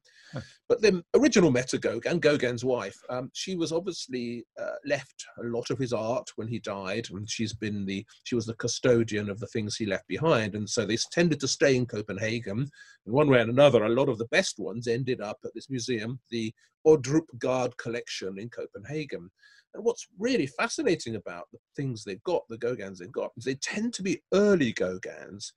But 0.68 0.80
the 0.82 1.02
original 1.14 1.50
Mette 1.50 1.80
Gauguin, 1.80 2.20
Gauguin's 2.20 2.64
wife, 2.64 2.96
um, 3.08 3.30
she 3.32 3.56
was 3.56 3.72
obviously 3.72 4.44
uh, 4.60 4.76
left 4.84 5.24
a 5.38 5.44
lot 5.44 5.70
of 5.70 5.78
his 5.78 5.92
art 5.92 6.28
when 6.36 6.48
he 6.48 6.58
died, 6.58 7.08
and 7.10 7.28
she's 7.28 7.52
been 7.52 7.84
the 7.86 8.04
she 8.24 8.34
was 8.34 8.46
the 8.46 8.54
custodian 8.54 9.30
of 9.30 9.40
the 9.40 9.46
things 9.48 9.76
he 9.76 9.86
left 9.86 10.06
behind, 10.08 10.54
and 10.54 10.68
so 10.68 10.84
they 10.84 10.96
tended 11.10 11.40
to 11.40 11.48
stay 11.48 11.76
in 11.76 11.86
Copenhagen. 11.86 12.68
And 13.06 13.14
one 13.14 13.28
way 13.28 13.40
and 13.40 13.50
another, 13.50 13.84
a 13.84 13.88
lot 13.88 14.08
of 14.08 14.18
the 14.18 14.26
best 14.26 14.58
ones 14.58 14.86
ended 14.86 15.20
up 15.20 15.38
at 15.44 15.54
this 15.60 15.70
museum, 15.70 16.18
the 16.30 16.52
Ordrup 16.86 17.26
Gard 17.38 17.76
collection 17.76 18.38
in 18.38 18.48
Copenhagen. 18.48 19.30
And 19.74 19.84
what's 19.84 20.08
really 20.18 20.46
fascinating 20.46 21.16
about 21.16 21.44
the 21.52 21.58
things 21.76 22.02
they've 22.02 22.22
got, 22.24 22.42
the 22.48 22.58
Gauguins 22.58 22.98
they've 22.98 23.12
got, 23.12 23.30
is 23.36 23.44
they 23.44 23.54
tend 23.56 23.94
to 23.94 24.02
be 24.02 24.22
early 24.32 24.72
Gauguins 24.72 25.52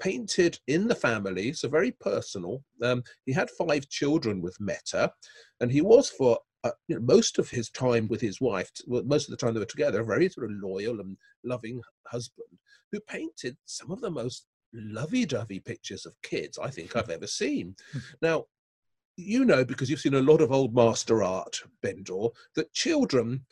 painted 0.00 0.58
in 0.68 0.86
the 0.86 0.94
family, 0.94 1.52
so 1.52 1.68
very 1.68 1.90
personal. 2.00 2.62
Um, 2.82 3.02
he 3.26 3.32
had 3.32 3.50
five 3.50 3.88
children 3.88 4.40
with 4.40 4.56
Mette, 4.60 5.10
and 5.60 5.72
he 5.72 5.80
was 5.80 6.08
for 6.08 6.38
uh, 6.64 6.70
you 6.88 6.96
know, 6.96 7.02
most 7.02 7.38
of 7.38 7.50
his 7.50 7.70
time 7.70 8.08
with 8.08 8.20
his 8.20 8.40
wife, 8.40 8.70
well, 8.86 9.02
most 9.04 9.28
of 9.28 9.30
the 9.30 9.36
time 9.36 9.54
they 9.54 9.60
were 9.60 9.66
together, 9.66 10.00
a 10.00 10.04
very 10.04 10.28
sort 10.28 10.50
of 10.50 10.56
loyal 10.60 11.00
and 11.00 11.16
loving 11.44 11.80
husband 12.06 12.48
who 12.90 13.00
painted 13.00 13.56
some 13.64 13.90
of 13.90 14.00
the 14.00 14.10
most 14.10 14.46
lovey-dovey 14.74 15.60
pictures 15.60 16.04
of 16.04 16.20
kids 16.22 16.58
I 16.58 16.70
think 16.70 16.96
I've 16.96 17.10
ever 17.10 17.26
seen. 17.26 17.74
Hmm. 17.92 17.98
now, 18.22 18.44
you 19.18 19.44
know, 19.44 19.64
because 19.64 19.90
you've 19.90 20.00
seen 20.00 20.14
a 20.14 20.22
lot 20.22 20.40
of 20.40 20.52
old 20.52 20.74
master 20.74 21.24
art, 21.24 21.60
Bendor, 21.82 22.30
that 22.54 22.72
children 22.72 23.44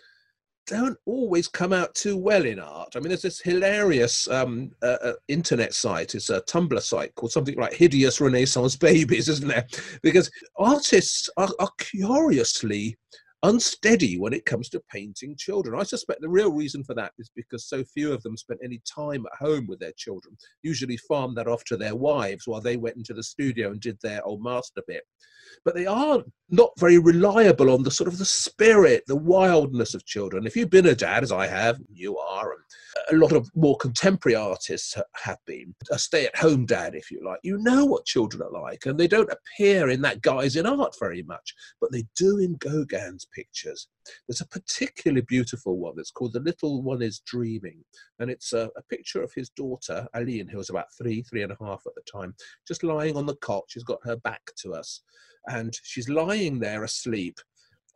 don't 0.68 0.96
always 1.06 1.48
come 1.48 1.72
out 1.72 1.94
too 1.94 2.16
well 2.16 2.44
in 2.44 2.58
art. 2.58 2.94
I 2.94 3.00
mean, 3.00 3.08
there's 3.08 3.22
this 3.22 3.40
hilarious 3.40 4.28
um, 4.28 4.70
uh, 4.82 4.96
uh, 5.02 5.12
internet 5.28 5.74
site, 5.74 6.14
it's 6.14 6.30
a 6.30 6.40
Tumblr 6.42 6.80
site 6.80 7.14
called 7.16 7.32
something 7.32 7.56
like 7.56 7.72
Hideous 7.72 8.20
Renaissance 8.20 8.76
Babies, 8.76 9.28
isn't 9.28 9.48
there? 9.48 9.66
Because 10.02 10.30
artists 10.56 11.28
are, 11.36 11.50
are 11.58 11.70
curiously 11.78 12.96
unsteady 13.42 14.18
when 14.18 14.32
it 14.32 14.44
comes 14.44 14.68
to 14.70 14.82
painting 14.90 15.36
children. 15.36 15.78
I 15.78 15.84
suspect 15.84 16.20
the 16.20 16.28
real 16.28 16.52
reason 16.52 16.84
for 16.84 16.94
that 16.94 17.12
is 17.18 17.30
because 17.34 17.68
so 17.68 17.84
few 17.84 18.12
of 18.12 18.22
them 18.22 18.36
spent 18.36 18.60
any 18.64 18.80
time 18.86 19.24
at 19.26 19.38
home 19.38 19.66
with 19.66 19.78
their 19.78 19.92
children, 19.96 20.36
usually 20.62 20.96
farmed 20.96 21.36
that 21.36 21.48
off 21.48 21.64
to 21.64 21.76
their 21.76 21.94
wives 21.94 22.46
while 22.46 22.60
they 22.60 22.76
went 22.76 22.96
into 22.96 23.14
the 23.14 23.22
studio 23.22 23.70
and 23.70 23.80
did 23.80 23.98
their 24.02 24.24
old 24.24 24.42
master 24.42 24.82
bit 24.86 25.02
but 25.64 25.74
they 25.74 25.86
are 25.86 26.22
not 26.50 26.70
very 26.78 26.98
reliable 26.98 27.70
on 27.70 27.82
the 27.82 27.90
sort 27.90 28.08
of 28.08 28.18
the 28.18 28.24
spirit, 28.24 29.02
the 29.06 29.16
wildness 29.16 29.94
of 29.94 30.04
children. 30.04 30.46
If 30.46 30.56
you've 30.56 30.70
been 30.70 30.86
a 30.86 30.94
dad, 30.94 31.22
as 31.22 31.32
I 31.32 31.46
have, 31.46 31.78
you 31.92 32.18
are, 32.18 32.52
and 32.52 32.60
a 33.10 33.16
lot 33.16 33.32
of 33.32 33.50
more 33.54 33.76
contemporary 33.76 34.36
artists 34.36 34.96
have 35.14 35.38
been, 35.46 35.74
a 35.90 35.98
stay 35.98 36.26
at 36.26 36.36
home 36.36 36.66
dad, 36.66 36.94
if 36.94 37.10
you 37.10 37.20
like, 37.24 37.40
you 37.42 37.58
know 37.58 37.84
what 37.84 38.04
children 38.04 38.42
are 38.42 38.62
like, 38.62 38.86
and 38.86 38.98
they 38.98 39.08
don't 39.08 39.32
appear 39.32 39.90
in 39.90 40.00
that 40.02 40.22
guise 40.22 40.56
in 40.56 40.66
art 40.66 40.94
very 40.98 41.22
much, 41.22 41.54
but 41.80 41.92
they 41.92 42.04
do 42.16 42.38
in 42.38 42.56
Gauguin's 42.56 43.26
pictures. 43.34 43.88
There's 44.26 44.40
a 44.40 44.48
particularly 44.48 45.22
beautiful 45.22 45.78
one 45.78 45.94
that's 45.96 46.10
called 46.10 46.32
The 46.32 46.40
Little 46.40 46.82
One 46.82 47.02
is 47.02 47.20
Dreaming, 47.26 47.84
and 48.18 48.30
it's 48.30 48.52
a, 48.52 48.70
a 48.76 48.82
picture 48.88 49.22
of 49.22 49.32
his 49.34 49.50
daughter, 49.50 50.06
Aline, 50.14 50.48
who 50.48 50.58
was 50.58 50.70
about 50.70 50.86
three, 50.96 51.22
three 51.22 51.42
and 51.42 51.52
a 51.52 51.64
half 51.64 51.82
at 51.86 51.94
the 51.94 52.02
time, 52.10 52.34
just 52.66 52.82
lying 52.82 53.16
on 53.16 53.26
the 53.26 53.36
cot. 53.36 53.64
She's 53.68 53.84
got 53.84 54.00
her 54.04 54.16
back 54.16 54.42
to 54.62 54.74
us 54.74 55.02
and 55.46 55.78
she's 55.82 56.08
lying 56.08 56.58
there 56.58 56.84
asleep. 56.84 57.38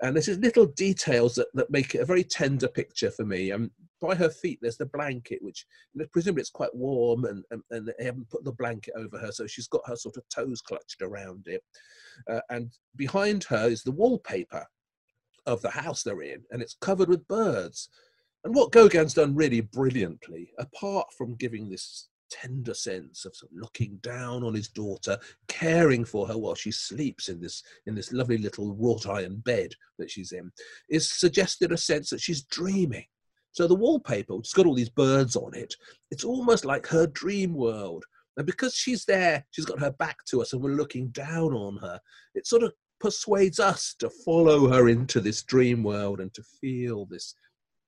And 0.02 0.16
there's 0.16 0.28
little 0.38 0.66
details 0.66 1.35
that, 1.35 1.49
that 1.54 1.71
make 1.71 1.95
it 1.95 2.00
a 2.00 2.07
very 2.07 2.25
tender 2.25 2.69
picture 2.69 3.11
for 3.11 3.25
me. 3.25 3.50
And 3.50 3.71
by 4.00 4.14
her 4.14 4.30
feet, 4.30 4.59
there's 4.61 4.76
the 4.76 4.87
blanket, 4.87 5.38
which 5.42 5.66
presumably 6.12 6.40
it's 6.40 6.50
quite 6.50 6.75
warm, 6.75 7.25
and, 7.25 7.45
and, 7.50 7.62
and, 7.71 7.92
they 7.99 8.04
haven't 8.04 8.30
put 8.30 8.45
the 8.45 8.52
blanket 8.52 8.95
over 8.97 9.19
her, 9.19 9.33
so 9.33 9.47
she's 9.47 9.69
got 9.69 9.87
her 9.87 9.97
sort 9.97 10.16
of 10.16 10.28
toes 10.28 10.61
clutched 10.61 11.02
around 11.02 11.47
it. 11.47 11.62
Uh, 12.28 12.40
and 12.50 12.73
behind 12.97 13.45
her 13.45 13.69
is 13.69 13.83
the 13.83 13.92
wallpaper 13.92 14.66
of 15.47 15.62
the 15.62 15.71
house 15.71 16.02
they're 16.02 16.23
in, 16.23 16.42
and 16.50 16.62
it's 16.62 16.76
covered 16.80 17.09
with 17.09 17.26
birds. 17.28 17.88
And 18.45 18.54
what 18.54 18.73
Gauguin's 18.73 19.14
done 19.14 19.35
really 19.35 19.61
brilliantly, 19.61 20.52
apart 20.59 21.09
from 21.16 21.37
giving 21.37 21.69
this 21.69 22.09
tender 22.30 22.75
sense 22.75 23.25
of, 23.25 23.35
sort 23.35 23.50
of 23.50 23.59
looking 23.59 23.99
down 24.02 24.45
on 24.45 24.54
his 24.54 24.69
daughter, 24.69 25.19
caring 25.49 26.04
for 26.04 26.26
her 26.26 26.38
while 26.38 26.54
she 26.54 26.71
sleeps 26.71 27.28
in 27.28 27.40
this 27.40 27.62
in 27.87 27.95
this 27.95 28.12
lovely 28.12 28.38
little 28.38 28.75
wrought 28.76 29.07
iron 29.07 29.37
bed 29.45 29.73
that 29.99 30.11
she's 30.11 30.33
in, 30.33 30.50
is 30.88 31.11
suggested 31.12 31.73
a 31.73 31.76
sense 31.76 32.11
that 32.11 32.21
she's 32.21 32.45
dreaming. 32.45 33.04
So 33.52 33.66
the 33.66 33.75
wallpaper, 33.75 34.37
which 34.37 34.49
has 34.49 34.52
got 34.52 34.66
all 34.66 34.75
these 34.75 34.90
birds 34.90 35.37
on 35.37 35.54
it, 35.54 35.75
it's 36.11 36.25
almost 36.25 36.64
like 36.64 36.87
her 36.87 37.07
dream 37.07 37.54
world. 37.54 38.04
And 38.37 38.47
because 38.47 38.75
she's 38.75 39.04
there, 39.04 39.45
she's 39.50 39.64
got 39.64 39.80
her 39.80 39.90
back 39.90 40.25
to 40.26 40.40
us 40.40 40.52
and 40.52 40.62
we're 40.62 40.71
looking 40.71 41.09
down 41.09 41.52
on 41.52 41.76
her, 41.78 42.00
it 42.35 42.47
sort 42.47 42.62
of 42.62 42.73
persuades 43.00 43.59
us 43.59 43.95
to 43.99 44.09
follow 44.09 44.69
her 44.69 44.88
into 44.88 45.21
this 45.21 45.42
dream 45.42 45.83
world 45.83 46.21
and 46.21 46.33
to 46.35 46.42
feel 46.61 47.07
this 47.07 47.35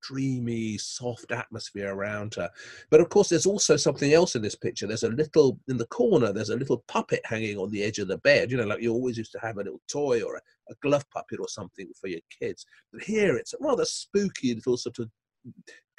dreamy, 0.02 0.76
soft 0.78 1.30
atmosphere 1.30 1.94
around 1.94 2.34
her. 2.34 2.50
But 2.90 3.00
of 3.00 3.08
course, 3.08 3.28
there's 3.28 3.46
also 3.46 3.76
something 3.76 4.12
else 4.12 4.34
in 4.34 4.42
this 4.42 4.56
picture. 4.56 4.86
There's 4.86 5.04
a 5.04 5.10
little, 5.10 5.58
in 5.68 5.76
the 5.76 5.86
corner, 5.86 6.32
there's 6.32 6.50
a 6.50 6.56
little 6.56 6.84
puppet 6.88 7.20
hanging 7.24 7.56
on 7.56 7.70
the 7.70 7.82
edge 7.82 7.98
of 7.98 8.08
the 8.08 8.18
bed, 8.18 8.50
you 8.50 8.56
know, 8.56 8.66
like 8.66 8.82
you 8.82 8.92
always 8.92 9.16
used 9.16 9.32
to 9.32 9.38
have 9.38 9.56
a 9.58 9.62
little 9.62 9.80
toy 9.88 10.22
or 10.22 10.34
a, 10.36 10.40
a 10.70 10.74
glove 10.82 11.08
puppet 11.10 11.38
or 11.38 11.48
something 11.48 11.88
for 12.00 12.08
your 12.08 12.20
kids. 12.40 12.66
But 12.92 13.04
here 13.04 13.36
it's 13.36 13.54
a 13.54 13.58
rather 13.60 13.84
spooky 13.84 14.54
little 14.54 14.76
sort 14.76 14.98
of 14.98 15.08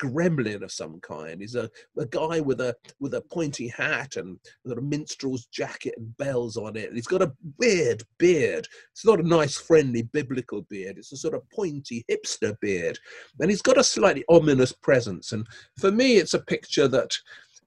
gremlin 0.01 0.63
of 0.63 0.71
some 0.71 0.99
kind. 0.99 1.41
He's 1.41 1.55
a, 1.55 1.69
a 1.97 2.05
guy 2.05 2.39
with 2.39 2.59
a 2.61 2.75
with 2.99 3.13
a 3.13 3.21
pointy 3.21 3.67
hat 3.67 4.15
and 4.17 4.37
got 4.67 4.77
a 4.77 4.81
minstrel's 4.81 5.45
jacket 5.45 5.93
and 5.97 6.15
bells 6.17 6.57
on 6.57 6.75
it. 6.75 6.87
And 6.87 6.95
he's 6.95 7.07
got 7.07 7.21
a 7.21 7.33
weird 7.57 8.03
beard. 8.17 8.67
It's 8.91 9.05
not 9.05 9.19
a 9.19 9.27
nice, 9.27 9.57
friendly 9.57 10.03
biblical 10.03 10.63
beard. 10.63 10.97
It's 10.97 11.13
a 11.13 11.17
sort 11.17 11.35
of 11.35 11.49
pointy 11.51 12.05
hipster 12.09 12.59
beard, 12.59 12.99
and 13.39 13.49
he's 13.49 13.61
got 13.61 13.77
a 13.77 13.83
slightly 13.83 14.25
ominous 14.29 14.71
presence. 14.71 15.31
And 15.31 15.47
for 15.79 15.91
me, 15.91 16.17
it's 16.17 16.33
a 16.33 16.39
picture 16.39 16.87
that 16.89 17.11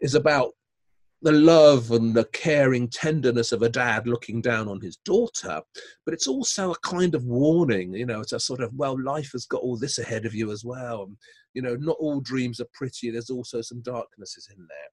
is 0.00 0.14
about 0.14 0.52
the 1.22 1.32
love 1.32 1.90
and 1.90 2.14
the 2.14 2.26
caring 2.26 2.88
tenderness 2.88 3.52
of 3.52 3.62
a 3.62 3.68
dad 3.68 4.06
looking 4.06 4.40
down 4.40 4.68
on 4.68 4.80
his 4.80 4.96
daughter, 4.98 5.62
but 6.04 6.14
it's 6.14 6.26
also 6.26 6.72
a 6.72 6.78
kind 6.80 7.14
of 7.14 7.24
warning. 7.24 7.94
You 7.94 8.06
know, 8.06 8.20
it's 8.20 8.32
a 8.32 8.40
sort 8.40 8.60
of, 8.60 8.72
well, 8.74 9.02
life 9.02 9.32
has 9.32 9.46
got 9.46 9.62
all 9.62 9.78
this 9.78 9.98
ahead 9.98 10.26
of 10.26 10.34
you 10.34 10.52
as 10.52 10.64
well 10.64 11.04
And, 11.04 11.16
you 11.54 11.62
know, 11.62 11.76
not 11.76 11.96
all 11.98 12.20
dreams 12.20 12.60
are 12.60 12.68
pretty. 12.72 13.10
There's 13.10 13.30
also 13.30 13.62
some 13.62 13.80
darknesses 13.80 14.48
in 14.54 14.58
there. 14.58 14.88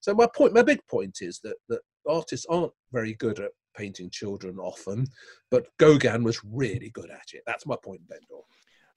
So 0.00 0.14
my 0.14 0.28
point, 0.34 0.54
my 0.54 0.62
big 0.62 0.80
point 0.88 1.18
is 1.20 1.40
that 1.44 1.56
that 1.68 1.80
artists 2.08 2.46
aren't 2.48 2.72
very 2.92 3.14
good 3.14 3.40
at 3.40 3.50
painting 3.76 4.10
children 4.10 4.58
often, 4.58 5.06
but 5.50 5.68
Gauguin 5.78 6.24
was 6.24 6.40
really 6.44 6.90
good 6.90 7.10
at 7.10 7.28
it. 7.32 7.42
That's 7.46 7.66
my 7.66 7.76
point, 7.82 8.00
Bendor. 8.08 8.42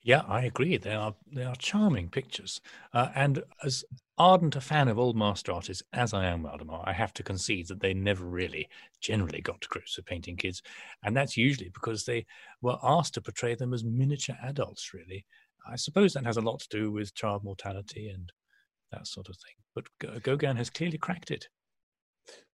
Yeah, 0.04 0.22
I 0.28 0.44
agree. 0.46 0.78
They 0.78 0.94
are 0.96 1.16
they 1.32 1.44
are 1.44 1.56
charming 1.56 2.10
pictures, 2.10 2.60
uh, 2.94 3.10
and 3.14 3.44
as 3.64 3.86
ardent 4.18 4.56
a 4.56 4.62
fan 4.62 4.88
of 4.88 4.98
old 4.98 5.16
master 5.16 5.52
artists 5.52 5.84
as 5.94 6.12
I 6.14 6.26
am, 6.26 6.42
Waldemar, 6.44 6.84
I 6.88 6.94
have 6.94 7.14
to 7.16 7.24
concede 7.24 7.68
that 7.68 7.82
they 7.82 7.94
never 7.94 8.26
really 8.26 8.68
generally 9.00 9.42
got 9.42 9.62
to 9.62 9.68
grips 9.68 9.98
with 9.98 10.08
painting 10.08 10.38
kids, 10.38 10.64
and 11.04 11.16
that's 11.16 11.38
usually 11.38 11.70
because 11.70 12.06
they 12.06 12.26
were 12.62 12.78
asked 12.82 13.14
to 13.14 13.22
portray 13.22 13.54
them 13.54 13.74
as 13.76 13.84
miniature 13.84 14.38
adults, 14.44 14.92
really, 14.94 15.26
I 15.68 15.76
suppose 15.76 16.14
that 16.14 16.26
has 16.26 16.38
a 16.38 16.42
lot 16.42 16.62
to 16.62 16.70
do 16.70 16.92
with 16.92 17.14
child 17.14 17.44
mortality 17.44 18.10
and 18.10 18.32
that 18.92 19.06
sort 19.06 19.30
of 19.30 19.36
thing. 19.38 19.56
But 19.76 20.24
Gauguin 20.24 20.58
has 20.58 20.72
clearly 20.72 20.98
cracked 20.98 21.30
it. 21.30 21.48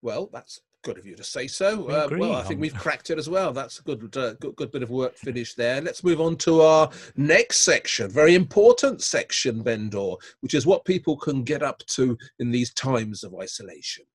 Well, 0.01 0.29
that's 0.31 0.59
good 0.83 0.97
of 0.97 1.05
you 1.05 1.15
to 1.15 1.23
say 1.23 1.47
so. 1.47 1.87
Uh, 1.87 2.07
well, 2.11 2.35
I 2.35 2.43
think 2.43 2.59
we've 2.59 2.75
cracked 2.79 3.09
it 3.09 3.17
as 3.17 3.29
well. 3.29 3.51
That's 3.53 3.79
a 3.79 3.83
good, 3.83 4.15
uh, 4.17 4.33
good, 4.35 4.55
good 4.55 4.71
bit 4.71 4.83
of 4.83 4.89
work 4.89 5.15
finished 5.15 5.57
there. 5.57 5.81
Let's 5.81 6.03
move 6.03 6.21
on 6.21 6.37
to 6.37 6.61
our 6.61 6.89
next 7.15 7.57
section, 7.61 8.09
very 8.09 8.35
important 8.35 9.01
section, 9.01 9.63
Bendor, 9.63 10.15
which 10.41 10.53
is 10.53 10.65
what 10.65 10.85
people 10.85 11.17
can 11.17 11.43
get 11.43 11.63
up 11.63 11.83
to 11.87 12.17
in 12.39 12.51
these 12.51 12.73
times 12.73 13.23
of 13.23 13.35
isolation. 13.35 14.05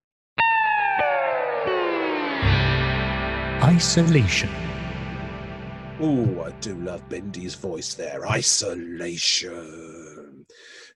Isolation. 3.62 4.50
Oh, 6.00 6.42
I 6.42 6.50
do 6.60 6.74
love 6.74 7.08
Bendy's 7.08 7.54
voice 7.54 7.94
there. 7.94 8.26
Isolation. 8.26 9.52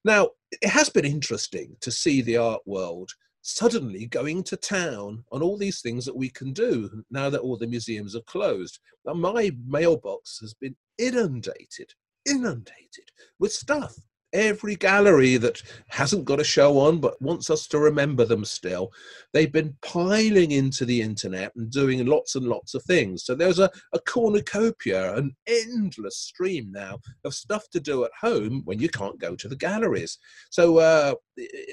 Now, 0.05 0.31
it 0.51 0.69
has 0.69 0.89
been 0.89 1.05
interesting 1.05 1.77
to 1.81 1.93
see 1.93 2.23
the 2.23 2.37
art 2.39 2.63
world 2.67 3.13
suddenly 3.47 4.07
going 4.07 4.43
to 4.43 4.57
town 4.57 5.23
on 5.31 5.41
all 5.41 5.57
these 5.57 5.81
things 5.81 6.05
that 6.05 6.17
we 6.17 6.29
can 6.29 6.53
do 6.53 7.05
now 7.11 7.31
that 7.31 7.41
all 7.41 7.57
the 7.57 7.67
museums 7.67 8.17
are 8.17 8.23
closed. 8.23 8.81
Now, 9.05 9.15
my 9.15 9.53
mailbox 9.65 10.41
has 10.41 10.53
been 10.53 10.75
inundated, 10.99 11.95
inundated 12.25 13.11
with 13.39 13.53
stuff 13.53 13.95
every 14.37 14.77
gallery 14.77 15.39
that 15.39 15.63
hasn't 15.89 16.27
got 16.27 16.41
a 16.41 16.45
show 16.45 16.79
on 16.79 17.01
but 17.01 17.21
wants 17.23 17.49
us 17.49 17.67
to 17.69 17.79
remember 17.79 18.25
them 18.25 18.45
still. 18.45 18.93
They've 19.33 19.51
been 19.51 19.75
piling 19.83 20.53
into 20.53 20.85
the 20.85 21.01
internet 21.01 21.53
and 21.57 21.71
doing 21.71 22.05
lots 22.07 22.35
and 22.35 22.47
lots 22.47 22.75
of 22.75 22.83
things. 22.85 23.25
So 23.25 23.35
there's 23.35 23.59
a, 23.59 23.71
a 23.95 23.99
cornucopia 24.01 25.17
an 25.17 25.35
endless 25.47 26.19
stream 26.19 26.71
now 26.71 26.99
of 27.25 27.35
stuff 27.35 27.69
to 27.71 27.81
do 27.81 28.05
at 28.05 28.11
home 28.21 28.63
when 28.67 28.79
you 28.79 28.91
can't 28.91 29.19
go 29.19 29.35
to 29.35 29.49
the 29.49 29.57
galleries. 29.57 30.19
So 30.51 30.79
uh, 30.79 31.15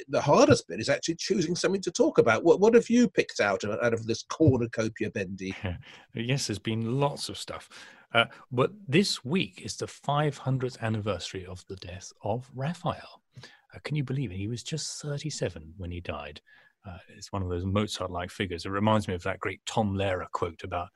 the 0.08 0.22
hardest 0.22 0.68
bit 0.68 0.80
is 0.80 0.90
actually 0.90 1.16
choosing 1.16 1.56
something 1.56 1.82
to 1.82 1.92
talk 1.92 2.18
about. 2.18 2.46
What, 2.46 2.62
what 2.62 2.74
have 2.76 2.90
you 2.90 3.10
picked 3.10 3.42
out 3.42 3.64
out 3.66 3.94
of 3.94 4.08
this 4.08 4.24
cornucopia 4.24 5.12
bendy? 5.12 5.54
Yes 6.16 6.48
there's 6.48 6.60
been 6.60 7.00
lots 7.00 7.28
of 7.28 7.38
stuff 7.38 7.68
uh, 8.14 8.26
but 8.52 8.72
this 8.88 9.24
week 9.26 9.62
is 9.64 9.78
the 9.78 9.86
500th 9.86 10.80
anniversary 10.82 11.46
of 11.46 11.66
the 11.68 11.76
death 11.78 12.12
of 12.24 12.50
Raphael. 12.54 13.22
Uh, 13.74 13.80
can 13.84 13.96
you 13.96 14.04
believe 14.04 14.32
it? 14.32 14.38
He 14.38 14.48
was 14.48 14.64
just 14.64 15.02
37 15.02 15.74
when 15.78 15.92
he 15.92 16.00
died. 16.00 16.42
Uh, 16.88 16.98
it's 17.18 17.32
one 17.32 17.42
of 17.42 17.50
those 17.50 17.66
Mozart 17.66 18.12
like 18.12 18.30
figures. 18.30 18.66
It 18.66 18.70
reminds 18.70 19.08
me 19.08 19.16
of 19.16 19.24
that 19.24 19.40
great 19.40 19.62
Tom 19.66 19.96
Lehrer 19.96 20.30
quote 20.32 20.64
about 20.64 20.90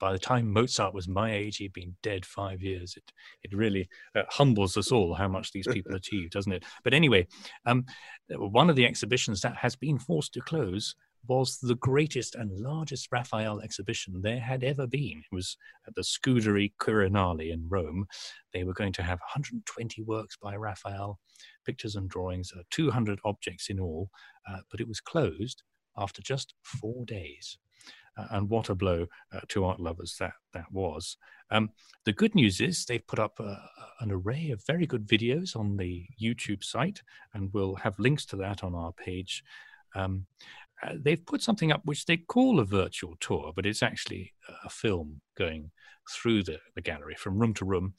by 0.00 0.12
the 0.12 0.18
time 0.18 0.52
Mozart 0.52 0.92
was 0.92 1.08
my 1.08 1.32
age, 1.32 1.56
he'd 1.56 1.72
been 1.72 1.96
dead 2.02 2.26
five 2.26 2.62
years. 2.62 2.94
It 2.96 3.12
it 3.42 3.56
really 3.56 3.88
uh, 4.14 4.22
humbles 4.28 4.76
us 4.76 4.92
all 4.92 5.14
how 5.14 5.28
much 5.28 5.52
these 5.52 5.66
people 5.66 5.94
achieved, 5.96 6.32
doesn't 6.32 6.52
it? 6.52 6.64
But 6.82 6.94
anyway, 6.94 7.26
um, 7.64 7.86
one 8.28 8.70
of 8.70 8.76
the 8.76 8.86
exhibitions 8.86 9.40
that 9.40 9.56
has 9.56 9.76
been 9.76 9.98
forced 9.98 10.34
to 10.34 10.40
close 10.40 10.94
was 11.26 11.58
the 11.58 11.76
greatest 11.76 12.34
and 12.34 12.58
largest 12.58 13.08
Raphael 13.10 13.60
exhibition 13.60 14.20
there 14.22 14.40
had 14.40 14.64
ever 14.64 14.86
been. 14.86 15.22
It 15.30 15.34
was 15.34 15.56
at 15.86 15.94
the 15.94 16.02
Scuderia 16.02 16.72
Quirinale 16.80 17.52
in 17.52 17.66
Rome. 17.68 18.06
They 18.52 18.64
were 18.64 18.74
going 18.74 18.92
to 18.94 19.02
have 19.02 19.18
120 19.20 20.02
works 20.02 20.36
by 20.40 20.56
Raphael, 20.56 21.18
pictures 21.64 21.96
and 21.96 22.08
drawings, 22.08 22.52
uh, 22.56 22.62
200 22.70 23.20
objects 23.24 23.70
in 23.70 23.80
all, 23.80 24.10
uh, 24.48 24.58
but 24.70 24.80
it 24.80 24.88
was 24.88 25.00
closed 25.00 25.62
after 25.96 26.22
just 26.22 26.54
four 26.62 27.04
days. 27.04 27.58
Uh, 28.16 28.26
and 28.30 28.48
what 28.48 28.68
a 28.68 28.74
blow 28.74 29.06
uh, 29.32 29.40
to 29.48 29.64
art 29.64 29.80
lovers 29.80 30.16
that 30.20 30.34
that 30.52 30.70
was. 30.70 31.16
Um, 31.50 31.70
the 32.04 32.12
good 32.12 32.34
news 32.34 32.60
is 32.60 32.84
they've 32.84 33.06
put 33.06 33.18
up 33.18 33.40
uh, 33.40 33.56
an 34.00 34.12
array 34.12 34.50
of 34.50 34.64
very 34.66 34.86
good 34.86 35.06
videos 35.06 35.56
on 35.56 35.76
the 35.76 36.06
YouTube 36.20 36.62
site, 36.62 37.02
and 37.32 37.52
we'll 37.52 37.74
have 37.74 37.98
links 37.98 38.24
to 38.26 38.36
that 38.36 38.62
on 38.62 38.74
our 38.74 38.92
page. 38.92 39.42
Um, 39.96 40.26
uh, 40.82 40.94
they've 41.00 41.24
put 41.24 41.42
something 41.42 41.72
up 41.72 41.82
which 41.84 42.04
they 42.06 42.16
call 42.16 42.60
a 42.60 42.64
virtual 42.64 43.14
tour, 43.20 43.52
but 43.54 43.66
it's 43.66 43.82
actually 43.82 44.32
a 44.64 44.68
film 44.68 45.20
going 45.36 45.70
through 46.10 46.42
the, 46.42 46.58
the 46.74 46.82
gallery 46.82 47.14
from 47.14 47.38
room 47.38 47.54
to 47.54 47.64
room. 47.64 47.94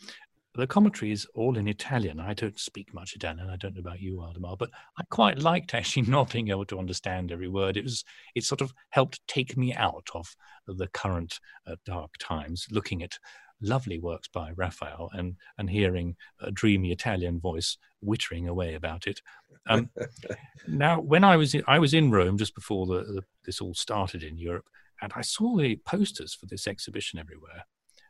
The 0.53 0.67
commentary 0.67 1.11
is 1.11 1.27
all 1.35 1.57
in 1.57 1.67
Italian. 1.67 2.19
I 2.19 2.33
don't 2.33 2.57
speak 2.57 2.93
much 2.93 3.13
Italian. 3.13 3.49
I 3.49 3.57
don't 3.57 3.75
know 3.75 3.81
about 3.81 3.99
you, 3.99 4.17
Waldemar, 4.17 4.55
but 4.57 4.69
I 4.97 5.03
quite 5.09 5.39
liked 5.39 5.73
actually 5.73 6.03
not 6.07 6.31
being 6.31 6.49
able 6.49 6.65
to 6.65 6.79
understand 6.79 7.31
every 7.31 7.49
word. 7.49 7.75
It 7.75 7.83
was 7.83 8.03
it 8.35 8.45
sort 8.45 8.61
of 8.61 8.73
helped 8.91 9.19
take 9.27 9.57
me 9.57 9.73
out 9.73 10.07
of 10.13 10.33
the 10.67 10.87
current 10.87 11.39
uh, 11.67 11.75
dark 11.85 12.11
times, 12.19 12.67
looking 12.71 13.03
at 13.03 13.19
lovely 13.61 13.99
works 13.99 14.27
by 14.27 14.51
Raphael 14.55 15.09
and 15.13 15.35
and 15.57 15.69
hearing 15.69 16.15
a 16.39 16.51
dreamy 16.51 16.91
Italian 16.91 17.39
voice 17.39 17.77
wittering 18.03 18.47
away 18.47 18.75
about 18.75 19.07
it. 19.07 19.21
Um, 19.67 19.89
now, 20.67 20.99
when 20.99 21.23
I 21.23 21.37
was 21.37 21.55
in, 21.55 21.63
I 21.67 21.79
was 21.79 21.93
in 21.93 22.11
Rome 22.11 22.37
just 22.37 22.55
before 22.55 22.85
the, 22.85 23.03
the, 23.03 23.23
this 23.45 23.61
all 23.61 23.73
started 23.73 24.23
in 24.23 24.37
Europe, 24.37 24.65
and 25.01 25.11
I 25.15 25.21
saw 25.21 25.57
the 25.57 25.77
posters 25.77 26.33
for 26.33 26.45
this 26.45 26.67
exhibition 26.67 27.19
everywhere, 27.19 27.65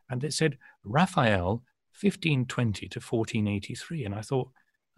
and 0.09 0.23
it 0.23 0.33
said 0.33 0.57
Raphael 0.83 1.63
1520 2.01 2.89
to 2.89 2.99
1483, 2.99 4.05
and 4.05 4.15
I 4.15 4.21
thought, 4.21 4.49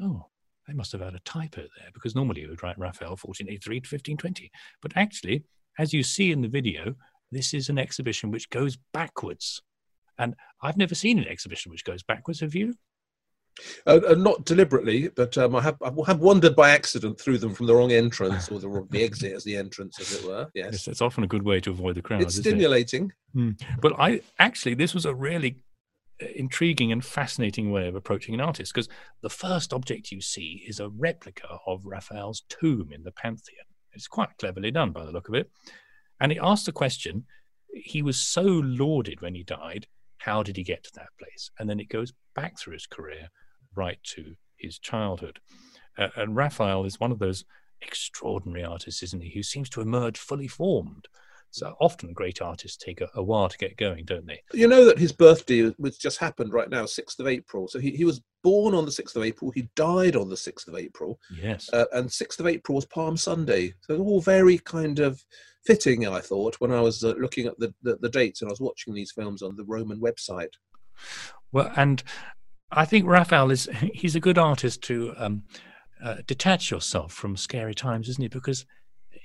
oh. 0.01 0.27
They 0.67 0.73
must 0.73 0.91
have 0.91 0.99
had 0.99 1.15
a 1.15 1.19
typo 1.19 1.61
there 1.61 1.91
because 1.93 2.13
normally 2.13 2.41
you 2.41 2.49
would 2.49 2.61
write 2.61 2.77
Raphael 2.77 3.11
1483 3.11 3.79
to 3.79 3.87
1520. 3.87 4.51
But 4.81 4.91
actually, 4.97 5.45
as 5.79 5.93
you 5.93 6.03
see 6.03 6.29
in 6.33 6.41
the 6.41 6.49
video, 6.49 6.95
this 7.31 7.53
is 7.53 7.69
an 7.69 7.77
exhibition 7.77 8.31
which 8.31 8.49
goes 8.49 8.77
backwards 8.93 9.61
and 10.17 10.35
I've 10.61 10.77
never 10.77 10.95
seen 10.95 11.19
an 11.19 11.27
exhibition 11.27 11.71
which 11.71 11.85
goes 11.85 12.03
backwards. 12.03 12.39
Have 12.39 12.55
you? 12.55 12.75
Uh, 13.85 13.99
uh, 14.09 14.15
not 14.15 14.45
deliberately, 14.45 15.09
but 15.09 15.37
um, 15.37 15.55
I 15.55 15.61
have 15.61 15.77
I 15.81 15.91
have 16.05 16.19
wandered 16.19 16.55
by 16.55 16.69
accident 16.69 17.19
through 17.19 17.39
them 17.39 17.53
from 17.53 17.65
the 17.65 17.75
wrong 17.75 17.91
entrance 17.91 18.49
or 18.51 18.59
the 18.59 18.69
wrong, 18.69 18.87
the 18.91 19.03
exit 19.03 19.33
as 19.33 19.43
the 19.43 19.55
entrance, 19.55 19.99
as 19.99 20.13
it 20.13 20.27
were. 20.27 20.47
Yes, 20.53 20.69
yes 20.73 20.87
it's 20.87 21.01
often 21.01 21.23
a 21.23 21.27
good 21.27 21.43
way 21.43 21.59
to 21.61 21.71
avoid 21.71 21.95
the 21.95 22.01
crowd. 22.01 22.21
It's 22.21 22.35
stimulating. 22.35 23.11
It? 23.33 23.39
Mm. 23.39 23.61
But 23.81 23.93
I 23.97 24.21
actually 24.39 24.75
this 24.75 24.93
was 24.93 25.05
a 25.05 25.15
really 25.15 25.63
uh, 26.21 26.27
intriguing 26.35 26.91
and 26.91 27.03
fascinating 27.03 27.71
way 27.71 27.87
of 27.87 27.95
approaching 27.95 28.35
an 28.35 28.41
artist 28.41 28.73
because 28.73 28.89
the 29.21 29.29
first 29.29 29.73
object 29.73 30.11
you 30.11 30.21
see 30.21 30.63
is 30.67 30.79
a 30.79 30.89
replica 30.89 31.57
of 31.65 31.85
Raphael's 31.85 32.43
tomb 32.49 32.91
in 32.93 33.03
the 33.03 33.11
Pantheon. 33.11 33.65
It's 33.93 34.07
quite 34.07 34.37
cleverly 34.37 34.71
done 34.71 34.91
by 34.91 35.05
the 35.05 35.11
look 35.11 35.29
of 35.29 35.35
it, 35.35 35.49
and 36.19 36.31
he 36.31 36.39
asked 36.39 36.65
the 36.65 36.71
question. 36.71 37.25
He 37.73 38.01
was 38.01 38.19
so 38.19 38.43
lauded 38.43 39.21
when 39.21 39.35
he 39.35 39.43
died 39.43 39.87
how 40.17 40.43
did 40.43 40.57
he 40.57 40.63
get 40.63 40.83
to 40.83 40.91
that 40.95 41.09
place? 41.19 41.51
And 41.59 41.69
then 41.69 41.79
it 41.79 41.89
goes 41.89 42.13
back 42.35 42.57
through 42.57 42.73
his 42.73 42.87
career 42.87 43.29
right 43.75 43.99
to 44.15 44.35
his 44.57 44.79
childhood. 44.79 45.39
Uh, 45.97 46.09
and 46.15 46.35
Raphael 46.35 46.85
is 46.85 46.99
one 46.99 47.11
of 47.11 47.19
those 47.19 47.45
extraordinary 47.81 48.63
artists, 48.63 49.03
isn't 49.03 49.23
he, 49.23 49.31
who 49.33 49.43
seems 49.43 49.69
to 49.69 49.81
emerge 49.81 50.17
fully 50.17 50.47
formed. 50.47 51.07
So 51.51 51.75
often 51.79 52.13
great 52.13 52.41
artists 52.41 52.77
take 52.77 53.01
a, 53.01 53.09
a, 53.15 53.23
while 53.23 53.49
to 53.49 53.57
get 53.57 53.77
going, 53.77 54.05
don't 54.05 54.27
they? 54.27 54.41
You 54.53 54.67
know 54.67 54.85
that 54.85 54.99
his 54.99 55.11
birthday, 55.11 55.73
was 55.79 55.97
just 55.97 56.17
happened 56.17 56.53
right 56.53 56.69
now, 56.69 56.83
6th 56.83 57.19
of 57.19 57.27
April. 57.27 57.67
So 57.67 57.79
he, 57.79 57.91
he 57.91 58.03
was 58.03 58.21
born 58.43 58.75
on 58.75 58.85
the 58.85 58.91
6th 58.91 59.15
of 59.15 59.23
April. 59.23 59.51
He 59.51 59.69
died 59.75 60.15
on 60.15 60.29
the 60.29 60.35
6th 60.35 60.67
of 60.67 60.75
April. 60.75 61.19
Yes. 61.31 61.69
Uh, 61.71 61.85
and 61.93 62.09
6th 62.09 62.39
of 62.39 62.47
April 62.47 62.75
was 62.75 62.85
Palm 62.85 63.17
Sunday. 63.17 63.73
So 63.81 63.97
all 63.99 64.21
very 64.21 64.57
kind 64.59 64.99
of 64.99 65.23
fitting, 65.67 66.07
I 66.07 66.21
thought, 66.21 66.55
when 66.59 66.71
I 66.71 66.79
was 66.79 67.03
uh, 67.03 67.13
looking 67.19 67.45
at 67.45 67.59
the, 67.59 67.73
the, 67.83 67.97
the 67.97 68.09
dates 68.09 68.41
and 68.41 68.49
I 68.49 68.53
was 68.53 68.61
watching 68.61 68.93
these 68.93 69.11
films 69.11 69.41
on 69.41 69.57
the 69.57 69.65
Roman 69.65 69.99
website. 69.99 70.53
Well, 71.51 71.71
and 71.75 72.01
I 72.71 72.85
think 72.85 73.05
Raphael 73.05 73.51
is 73.51 73.69
he's 73.93 74.15
a 74.15 74.21
good 74.21 74.37
artist 74.37 74.81
to 74.83 75.13
um, 75.17 75.43
uh, 76.03 76.17
detach 76.25 76.71
yourself 76.71 77.11
from 77.11 77.35
scary 77.35 77.75
times, 77.75 78.07
isn't 78.09 78.21
he? 78.21 78.29
Because 78.29 78.65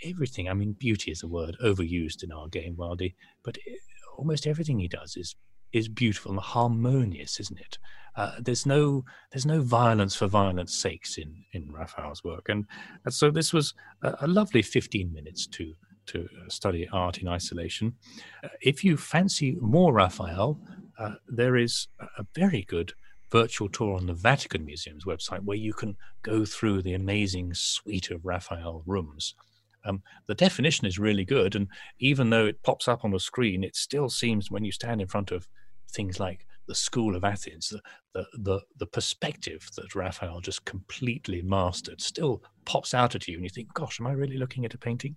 everything, 0.04 0.48
I 0.48 0.54
mean, 0.54 0.72
beauty 0.72 1.12
is 1.12 1.22
a 1.22 1.28
word 1.28 1.56
overused 1.62 2.24
in 2.24 2.32
our 2.32 2.48
game, 2.48 2.74
Waldy, 2.76 3.14
but 3.44 3.56
it, 3.64 3.80
almost 4.18 4.46
everything 4.46 4.78
he 4.78 4.88
does 4.88 5.16
is 5.16 5.36
is 5.72 5.88
beautiful 5.88 6.32
and 6.32 6.40
harmonious, 6.40 7.40
isn't 7.40 7.58
it? 7.58 7.78
Uh, 8.14 8.32
there's 8.40 8.66
no 8.66 9.04
there's 9.30 9.46
no 9.46 9.60
violence 9.62 10.14
for 10.14 10.26
violence 10.26 10.74
sakes 10.74 11.18
in 11.18 11.34
in 11.52 11.70
Raphael's 11.72 12.22
work, 12.24 12.48
and, 12.48 12.66
and 13.04 13.14
so 13.14 13.30
this 13.30 13.52
was 13.52 13.74
a, 14.02 14.14
a 14.20 14.26
lovely 14.26 14.62
15 14.62 15.12
minutes 15.12 15.46
to 15.46 15.72
to 16.06 16.28
study 16.48 16.88
art 16.92 17.18
in 17.18 17.28
isolation. 17.28 17.94
Uh, 18.42 18.48
if 18.60 18.84
you 18.84 18.96
fancy 18.96 19.56
more 19.60 19.92
Raphael, 19.92 20.60
uh, 20.98 21.14
there 21.28 21.56
is 21.56 21.88
a 22.18 22.26
very 22.34 22.62
good 22.62 22.92
virtual 23.30 23.68
tour 23.68 23.96
on 23.96 24.06
the 24.06 24.12
Vatican 24.12 24.64
Museum's 24.64 25.04
website 25.04 25.40
where 25.40 25.56
you 25.56 25.72
can 25.72 25.96
go 26.22 26.44
through 26.44 26.82
the 26.82 26.92
amazing 26.92 27.54
suite 27.54 28.10
of 28.10 28.24
Raphael 28.24 28.82
rooms. 28.86 29.34
Um, 29.84 30.02
the 30.26 30.34
definition 30.34 30.86
is 30.86 30.98
really 30.98 31.24
good, 31.24 31.56
and 31.56 31.66
even 31.98 32.30
though 32.30 32.46
it 32.46 32.62
pops 32.62 32.86
up 32.86 33.04
on 33.04 33.10
the 33.10 33.18
screen, 33.18 33.64
it 33.64 33.74
still 33.74 34.08
seems 34.08 34.50
when 34.50 34.64
you 34.64 34.70
stand 34.70 35.00
in 35.00 35.08
front 35.08 35.32
of 35.32 35.48
things 35.90 36.20
like 36.20 36.46
the 36.66 36.74
School 36.74 37.16
of 37.16 37.24
Athens, 37.24 37.68
the, 37.68 37.80
the, 38.14 38.26
the, 38.38 38.60
the 38.78 38.86
perspective 38.86 39.68
that 39.76 39.94
Raphael 39.94 40.40
just 40.40 40.64
completely 40.64 41.42
mastered 41.42 42.00
still 42.00 42.42
pops 42.64 42.94
out 42.94 43.14
at 43.14 43.26
you, 43.26 43.36
and 43.36 43.44
you 43.44 43.50
think, 43.50 43.72
gosh, 43.74 44.00
am 44.00 44.06
I 44.06 44.12
really 44.12 44.38
looking 44.38 44.64
at 44.64 44.74
a 44.74 44.78
painting? 44.78 45.16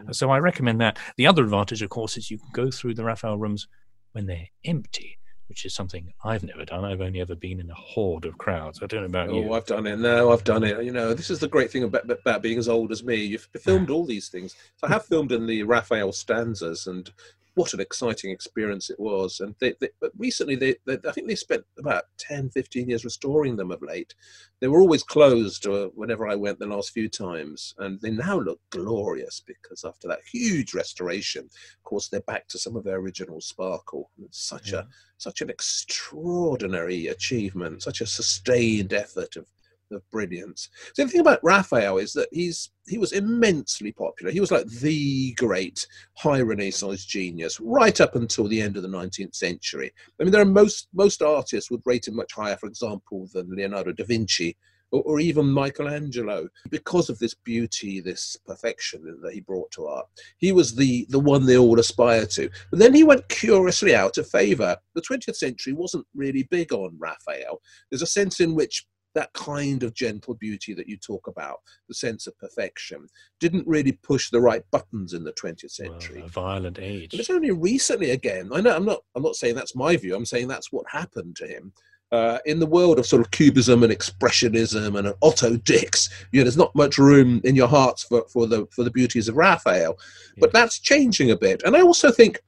Mm-hmm. 0.00 0.12
So 0.12 0.30
I 0.30 0.38
recommend 0.38 0.80
that. 0.80 0.98
The 1.16 1.26
other 1.26 1.44
advantage, 1.44 1.82
of 1.82 1.90
course, 1.90 2.16
is 2.16 2.30
you 2.30 2.38
can 2.38 2.50
go 2.52 2.70
through 2.70 2.94
the 2.94 3.04
Raphael 3.04 3.38
rooms 3.38 3.68
when 4.12 4.26
they're 4.26 4.48
empty 4.64 5.18
which 5.50 5.64
is 5.64 5.74
something 5.74 6.12
I've 6.24 6.44
never 6.44 6.64
done. 6.64 6.84
I've 6.84 7.00
only 7.00 7.20
ever 7.20 7.34
been 7.34 7.58
in 7.58 7.68
a 7.68 7.74
horde 7.74 8.24
of 8.24 8.38
crowds. 8.38 8.84
I 8.84 8.86
don't 8.86 9.00
know 9.00 9.06
about 9.06 9.30
oh, 9.30 9.34
you. 9.34 9.50
Oh, 9.50 9.54
I've 9.54 9.66
done 9.66 9.84
it. 9.84 9.98
No, 9.98 10.30
I've 10.30 10.44
done 10.44 10.62
it. 10.62 10.84
You 10.84 10.92
know, 10.92 11.12
this 11.12 11.28
is 11.28 11.40
the 11.40 11.48
great 11.48 11.72
thing 11.72 11.82
about, 11.82 12.08
about 12.08 12.40
being 12.40 12.56
as 12.56 12.68
old 12.68 12.92
as 12.92 13.02
me. 13.02 13.16
You've 13.16 13.48
filmed 13.60 13.90
all 13.90 14.06
these 14.06 14.28
things. 14.28 14.54
So 14.76 14.86
I 14.86 14.90
have 14.90 15.04
filmed 15.04 15.32
in 15.32 15.48
the 15.48 15.64
Raphael 15.64 16.12
stanzas, 16.12 16.86
and 16.86 17.10
what 17.54 17.74
an 17.74 17.80
exciting 17.80 18.30
experience 18.30 18.90
it 18.90 18.98
was. 18.98 19.40
And 19.40 19.54
they, 19.60 19.74
they, 19.80 19.88
but 20.00 20.12
recently, 20.16 20.56
they, 20.56 20.76
they, 20.86 20.98
I 21.08 21.12
think 21.12 21.26
they 21.26 21.34
spent 21.34 21.64
about 21.78 22.04
10, 22.18 22.50
15 22.50 22.88
years 22.88 23.04
restoring 23.04 23.56
them 23.56 23.70
of 23.70 23.82
late. 23.82 24.14
They 24.60 24.68
were 24.68 24.80
always 24.80 25.02
closed 25.02 25.66
uh, 25.66 25.88
whenever 25.94 26.28
I 26.28 26.34
went 26.34 26.58
the 26.58 26.66
last 26.66 26.90
few 26.90 27.08
times. 27.08 27.74
And 27.78 28.00
they 28.00 28.10
now 28.10 28.38
look 28.38 28.60
glorious 28.70 29.42
because 29.46 29.84
after 29.84 30.08
that 30.08 30.20
huge 30.30 30.74
restoration, 30.74 31.44
of 31.44 31.84
course, 31.84 32.08
they're 32.08 32.20
back 32.20 32.48
to 32.48 32.58
some 32.58 32.76
of 32.76 32.84
their 32.84 32.98
original 32.98 33.40
sparkle. 33.40 34.10
It's 34.22 34.40
such 34.40 34.72
yeah. 34.72 34.80
a 34.80 34.84
such 35.18 35.42
an 35.42 35.50
extraordinary 35.50 37.08
achievement, 37.08 37.82
such 37.82 38.00
a 38.00 38.06
sustained 38.06 38.94
effort 38.94 39.36
of 39.36 39.44
of 39.90 40.08
brilliance. 40.10 40.68
So 40.94 41.04
the 41.04 41.10
thing 41.10 41.20
about 41.20 41.42
Raphael 41.42 41.98
is 41.98 42.12
that 42.14 42.28
he's 42.32 42.70
he 42.86 42.98
was 42.98 43.12
immensely 43.12 43.92
popular. 43.92 44.32
He 44.32 44.40
was 44.40 44.50
like 44.50 44.66
the 44.66 45.32
great 45.34 45.86
high 46.16 46.40
Renaissance 46.40 47.04
genius 47.04 47.60
right 47.60 48.00
up 48.00 48.16
until 48.16 48.48
the 48.48 48.60
end 48.60 48.76
of 48.76 48.82
the 48.82 48.88
19th 48.88 49.34
century. 49.34 49.92
I 50.20 50.24
mean, 50.24 50.32
there 50.32 50.42
are 50.42 50.46
most 50.46 50.88
most 50.92 51.22
artists 51.22 51.70
would 51.70 51.82
rate 51.84 52.08
him 52.08 52.16
much 52.16 52.32
higher, 52.34 52.56
for 52.56 52.66
example, 52.66 53.28
than 53.32 53.54
Leonardo 53.54 53.92
da 53.92 54.04
Vinci 54.04 54.56
or, 54.92 55.02
or 55.02 55.20
even 55.20 55.46
Michelangelo 55.46 56.48
because 56.70 57.10
of 57.10 57.18
this 57.18 57.34
beauty, 57.34 58.00
this 58.00 58.36
perfection 58.46 59.18
that 59.22 59.32
he 59.32 59.40
brought 59.40 59.70
to 59.72 59.86
art. 59.86 60.06
He 60.38 60.52
was 60.52 60.74
the 60.74 61.06
the 61.10 61.20
one 61.20 61.46
they 61.46 61.56
all 61.56 61.78
aspire 61.78 62.26
to. 62.26 62.50
But 62.70 62.78
then 62.78 62.94
he 62.94 63.04
went 63.04 63.28
curiously 63.28 63.94
out 63.94 64.18
of 64.18 64.28
favour. 64.28 64.76
The 64.94 65.02
20th 65.02 65.36
century 65.36 65.72
wasn't 65.72 66.06
really 66.14 66.44
big 66.44 66.72
on 66.72 66.96
Raphael. 66.98 67.60
There's 67.90 68.02
a 68.02 68.06
sense 68.06 68.40
in 68.40 68.54
which 68.54 68.84
that 69.14 69.32
kind 69.32 69.82
of 69.82 69.94
gentle 69.94 70.34
beauty 70.34 70.74
that 70.74 70.88
you 70.88 70.96
talk 70.96 71.26
about, 71.26 71.58
the 71.88 71.94
sense 71.94 72.26
of 72.26 72.38
perfection, 72.38 73.06
didn't 73.38 73.66
really 73.66 73.92
push 73.92 74.30
the 74.30 74.40
right 74.40 74.62
buttons 74.70 75.14
in 75.14 75.24
the 75.24 75.32
20th 75.32 75.70
century. 75.70 76.18
Well, 76.18 76.26
a 76.26 76.30
violent 76.30 76.78
age. 76.78 77.10
But 77.10 77.20
it's 77.20 77.30
only 77.30 77.50
recently 77.50 78.10
again. 78.10 78.50
I 78.52 78.60
know 78.60 78.74
I'm 78.74 78.84
not. 78.84 79.00
I'm 79.14 79.22
not 79.22 79.36
saying 79.36 79.54
that's 79.54 79.74
my 79.74 79.96
view. 79.96 80.14
I'm 80.14 80.26
saying 80.26 80.48
that's 80.48 80.72
what 80.72 80.86
happened 80.88 81.36
to 81.36 81.46
him. 81.46 81.72
Uh, 82.12 82.38
in 82.44 82.58
the 82.58 82.66
world 82.66 82.98
of 82.98 83.06
sort 83.06 83.22
of 83.22 83.30
cubism 83.30 83.84
and 83.84 83.92
expressionism 83.92 84.98
and 84.98 85.14
Otto 85.22 85.56
Dix, 85.58 86.10
you 86.32 86.40
know, 86.40 86.44
there's 86.44 86.56
not 86.56 86.74
much 86.74 86.98
room 86.98 87.40
in 87.44 87.54
your 87.54 87.68
hearts 87.68 88.02
for, 88.02 88.24
for 88.28 88.48
the 88.48 88.66
for 88.72 88.82
the 88.82 88.90
beauties 88.90 89.28
of 89.28 89.36
Raphael, 89.36 89.96
but 90.38 90.50
yeah. 90.52 90.60
that's 90.60 90.80
changing 90.80 91.30
a 91.30 91.36
bit. 91.36 91.62
And 91.64 91.76
I 91.76 91.82
also 91.82 92.10
think, 92.10 92.40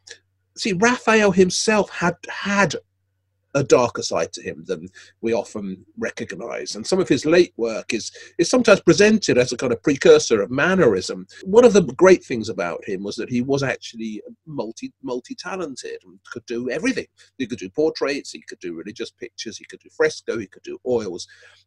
see, 0.57 0.73
Raphael 0.73 1.31
himself 1.31 1.91
had 1.91 2.17
had 2.29 2.75
a 3.55 3.63
darker 3.63 4.03
side 4.03 4.33
to 4.33 4.43
him 4.43 4.65
than 4.67 4.89
we 5.21 5.33
often 5.33 5.85
recognize. 5.99 6.75
And 6.75 6.87
some 6.87 7.01
of 7.01 7.09
his 7.09 7.27
late 7.27 7.53
work 7.57 7.93
is, 7.93 8.11
is 8.39 8.49
sometimes 8.49 8.81
presented 8.81 9.39
as 9.39 9.53
a 9.53 9.57
kind 9.57 9.73
of 9.73 9.83
precursor 9.83 10.41
of 10.41 10.51
mannerism. 10.51 11.27
One 11.45 11.65
of 11.65 11.73
the 11.73 11.83
great 11.83 12.25
things 12.25 12.49
about 12.49 12.85
him 12.87 13.03
was 13.03 13.17
that 13.17 13.29
he 13.29 13.43
was 13.43 13.63
actually 13.63 14.23
multi 14.47 14.93
multi 15.03 15.35
talented 15.35 15.99
and 16.05 16.19
could 16.31 16.47
do 16.47 16.71
everything. 16.71 17.07
He 17.39 17.47
could 17.47 17.59
do 17.59 17.71
portraits, 17.71 18.33
he 18.33 18.43
could 18.49 18.61
do 18.61 18.75
religious 18.75 19.11
pictures, 19.11 19.59
he 19.59 19.65
could 19.65 19.81
do 19.81 19.91
fresco, 19.95 20.39
he 20.39 20.47
could 20.47 20.63
do 20.63 20.79
oils, 20.87 21.27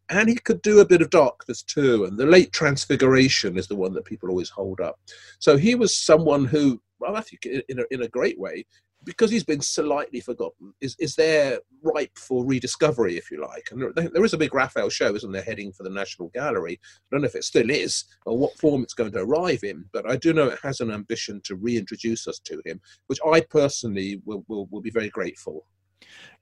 and 0.09 0.29
he 0.29 0.35
could 0.35 0.61
do 0.61 0.79
a 0.79 0.85
bit 0.85 1.01
of 1.01 1.09
darkness 1.09 1.63
too. 1.63 2.05
And 2.05 2.17
the 2.17 2.25
late 2.25 2.51
Transfiguration 2.51 3.57
is 3.57 3.67
the 3.67 3.75
one 3.75 3.93
that 3.93 4.05
people 4.05 4.29
always 4.29 4.49
hold 4.49 4.79
up. 4.79 4.99
So 5.39 5.57
he 5.57 5.75
was 5.75 5.95
someone 5.95 6.45
who 6.45 6.81
well, 6.99 7.15
I 7.15 7.21
think 7.21 7.45
in 7.45 7.79
a, 7.79 7.83
in 7.91 8.03
a 8.03 8.07
great 8.07 8.39
way, 8.39 8.65
because 9.05 9.31
he's 9.31 9.43
been 9.43 9.61
slightly 9.61 10.19
forgotten, 10.19 10.73
is, 10.81 10.95
is 10.99 11.15
there 11.15 11.59
ripe 11.83 12.17
for 12.17 12.45
rediscovery, 12.45 13.17
if 13.17 13.31
you 13.31 13.41
like? 13.41 13.67
And 13.71 13.95
there, 13.95 14.09
there 14.09 14.25
is 14.25 14.33
a 14.33 14.37
big 14.37 14.53
Raphael 14.53 14.89
show, 14.89 15.15
isn't 15.15 15.31
there, 15.31 15.41
heading 15.41 15.71
for 15.71 15.83
the 15.83 15.89
National 15.89 16.29
Gallery? 16.29 16.79
I 16.81 17.05
don't 17.11 17.21
know 17.21 17.27
if 17.27 17.35
it 17.35 17.43
still 17.43 17.69
is 17.69 18.05
or 18.25 18.37
what 18.37 18.57
form 18.57 18.83
it's 18.83 18.93
going 18.93 19.11
to 19.11 19.19
arrive 19.19 19.63
in, 19.63 19.85
but 19.93 20.09
I 20.09 20.15
do 20.17 20.33
know 20.33 20.47
it 20.47 20.59
has 20.63 20.81
an 20.81 20.91
ambition 20.91 21.41
to 21.45 21.55
reintroduce 21.55 22.27
us 22.27 22.39
to 22.39 22.61
him, 22.65 22.81
which 23.07 23.19
I 23.31 23.41
personally 23.41 24.21
will, 24.25 24.43
will, 24.47 24.67
will 24.71 24.81
be 24.81 24.91
very 24.91 25.09
grateful. 25.09 25.65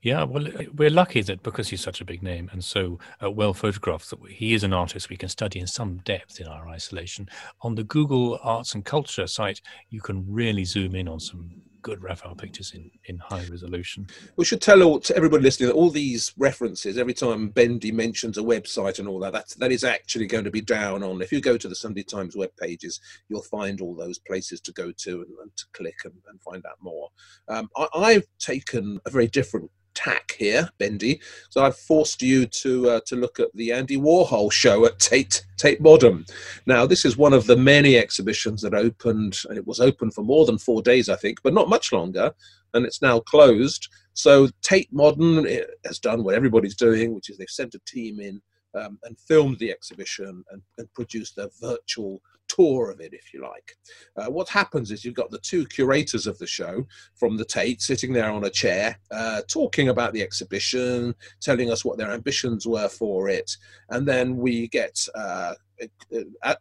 Yeah, 0.01 0.23
well, 0.23 0.45
we're 0.75 0.89
lucky 0.89 1.21
that 1.21 1.43
because 1.43 1.69
he's 1.69 1.81
such 1.81 2.01
a 2.01 2.05
big 2.05 2.21
name 2.21 2.49
and 2.51 2.61
so 2.61 2.99
uh, 3.23 3.31
well 3.31 3.53
photographed, 3.53 4.09
that 4.09 4.19
he 4.27 4.53
is 4.53 4.63
an 4.63 4.73
artist 4.73 5.09
we 5.09 5.15
can 5.15 5.29
study 5.29 5.59
in 5.59 5.67
some 5.67 5.97
depth 5.99 6.41
in 6.41 6.47
our 6.47 6.67
isolation. 6.67 7.29
On 7.61 7.75
the 7.75 7.85
Google 7.85 8.37
Arts 8.43 8.75
and 8.75 8.83
Culture 8.83 9.27
site, 9.27 9.61
you 9.89 10.01
can 10.01 10.25
really 10.27 10.65
zoom 10.65 10.95
in 10.95 11.07
on 11.07 11.21
some 11.21 11.51
good 11.83 12.01
Raphael 12.01 12.33
pictures 12.33 12.73
in, 12.73 12.89
in 13.05 13.19
high 13.19 13.45
resolution. 13.51 14.07
We 14.37 14.45
should 14.45 14.61
tell 14.61 14.81
all, 14.81 14.99
to 15.01 15.15
everybody 15.15 15.43
listening 15.43 15.69
that 15.69 15.75
all 15.75 15.91
these 15.91 16.33
references, 16.37 16.97
every 16.97 17.13
time 17.13 17.49
Bendy 17.49 17.91
mentions 17.91 18.37
a 18.37 18.41
website 18.41 18.97
and 18.97 19.07
all 19.07 19.19
that, 19.19 19.33
that's, 19.33 19.53
that 19.55 19.71
is 19.71 19.83
actually 19.83 20.25
going 20.25 20.45
to 20.45 20.51
be 20.51 20.61
down 20.61 21.03
on. 21.03 21.21
If 21.21 21.31
you 21.31 21.41
go 21.41 21.57
to 21.57 21.67
the 21.67 21.75
Sunday 21.75 22.03
Times 22.03 22.35
web 22.35 22.49
pages, 22.59 22.99
you'll 23.29 23.43
find 23.43 23.81
all 23.81 23.93
those 23.93 24.17
places 24.17 24.61
to 24.61 24.71
go 24.71 24.91
to 24.91 25.11
and, 25.21 25.37
and 25.41 25.55
to 25.55 25.65
click 25.73 25.97
and, 26.05 26.13
and, 26.29 26.41
find 26.41 26.65
out 26.65 26.77
more. 26.81 27.09
Um, 27.47 27.69
I, 27.77 27.87
I've 27.95 28.27
taken 28.39 28.99
a 29.05 29.09
very 29.09 29.27
different 29.27 29.69
tack 29.93 30.35
here, 30.37 30.69
Bendy. 30.77 31.21
So 31.49 31.63
I've 31.63 31.77
forced 31.77 32.21
you 32.21 32.45
to 32.45 32.89
uh, 32.89 32.99
to 33.05 33.15
look 33.15 33.39
at 33.39 33.53
the 33.53 33.71
Andy 33.71 33.97
Warhol 33.97 34.51
show 34.51 34.85
at 34.85 34.99
Tate 34.99 35.45
Tate 35.57 35.81
Modern. 35.81 36.25
Now 36.65 36.85
this 36.85 37.05
is 37.05 37.17
one 37.17 37.33
of 37.33 37.47
the 37.47 37.57
many 37.57 37.97
exhibitions 37.97 38.61
that 38.61 38.73
opened, 38.73 39.39
and 39.49 39.57
it 39.57 39.67
was 39.67 39.79
open 39.79 40.11
for 40.11 40.23
more 40.23 40.45
than 40.45 40.57
four 40.57 40.81
days, 40.81 41.09
I 41.09 41.15
think, 41.15 41.41
but 41.43 41.53
not 41.53 41.69
much 41.69 41.91
longer, 41.91 42.31
and 42.73 42.85
it's 42.85 43.01
now 43.01 43.19
closed. 43.19 43.87
So 44.13 44.47
Tate 44.61 44.91
Modern 44.93 45.47
eh, 45.47 45.63
has 45.85 45.99
done 45.99 46.23
what 46.23 46.35
everybody's 46.35 46.75
doing, 46.75 47.13
which 47.13 47.29
is 47.29 47.37
they've 47.37 47.49
sent 47.49 47.75
a 47.75 47.81
team 47.87 48.19
in 48.19 48.41
um, 48.75 48.99
and 49.03 49.17
filmed 49.19 49.59
the 49.59 49.71
exhibition 49.71 50.43
and, 50.51 50.61
and 50.77 50.93
produced 50.93 51.37
a 51.37 51.49
virtual 51.61 52.21
tour 52.53 52.91
of 52.91 52.99
it, 52.99 53.13
if 53.13 53.33
you 53.33 53.41
like. 53.41 53.75
Uh, 54.17 54.29
what 54.29 54.49
happens 54.49 54.91
is 54.91 55.03
you've 55.03 55.13
got 55.15 55.31
the 55.31 55.39
two 55.39 55.65
curators 55.65 56.27
of 56.27 56.37
the 56.37 56.47
show 56.47 56.85
from 57.15 57.37
the 57.37 57.45
Tate 57.45 57.81
sitting 57.81 58.13
there 58.13 58.31
on 58.31 58.45
a 58.45 58.49
chair, 58.49 58.99
uh, 59.11 59.41
talking 59.47 59.89
about 59.89 60.13
the 60.13 60.21
exhibition, 60.21 61.15
telling 61.41 61.71
us 61.71 61.83
what 61.83 61.97
their 61.97 62.11
ambitions 62.11 62.67
were 62.67 62.89
for 62.89 63.29
it, 63.29 63.57
and 63.89 64.07
then 64.07 64.37
we 64.37 64.67
get. 64.67 65.07
Uh, 65.15 65.53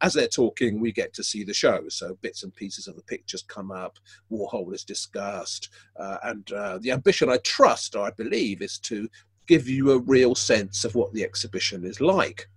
as 0.00 0.14
they're 0.14 0.26
talking, 0.26 0.81
we 0.81 0.90
get 0.90 1.12
to 1.14 1.22
see 1.22 1.44
the 1.44 1.55
show. 1.55 1.85
So 1.88 2.18
bits 2.22 2.42
and 2.42 2.52
pieces 2.52 2.88
of 2.88 2.96
the 2.96 3.02
pictures 3.02 3.44
come 3.46 3.70
up. 3.70 3.98
Warhol 4.33 4.74
is 4.74 4.85
discussed, 4.85 5.68
uh, 5.96 6.16
and 6.24 6.50
uh, 6.52 6.78
the 6.78 6.90
ambition, 6.90 7.28
I 7.28 7.37
trust 7.38 7.94
or 7.94 8.07
I 8.07 8.11
believe, 8.11 8.62
is 8.62 8.78
to 8.81 9.09
give 9.46 9.68
you 9.68 9.92
a 9.92 9.98
real 9.98 10.35
sense 10.35 10.85
of 10.85 10.94
what 10.94 11.12
the 11.12 11.24
exhibition 11.24 11.85
is 11.85 12.00
like. 12.00 12.48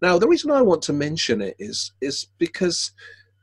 Now, 0.00 0.18
the 0.18 0.28
reason 0.28 0.50
I 0.50 0.62
want 0.62 0.82
to 0.82 0.92
mention 0.92 1.40
it 1.40 1.56
is 1.58 1.92
is 2.00 2.26
because 2.38 2.92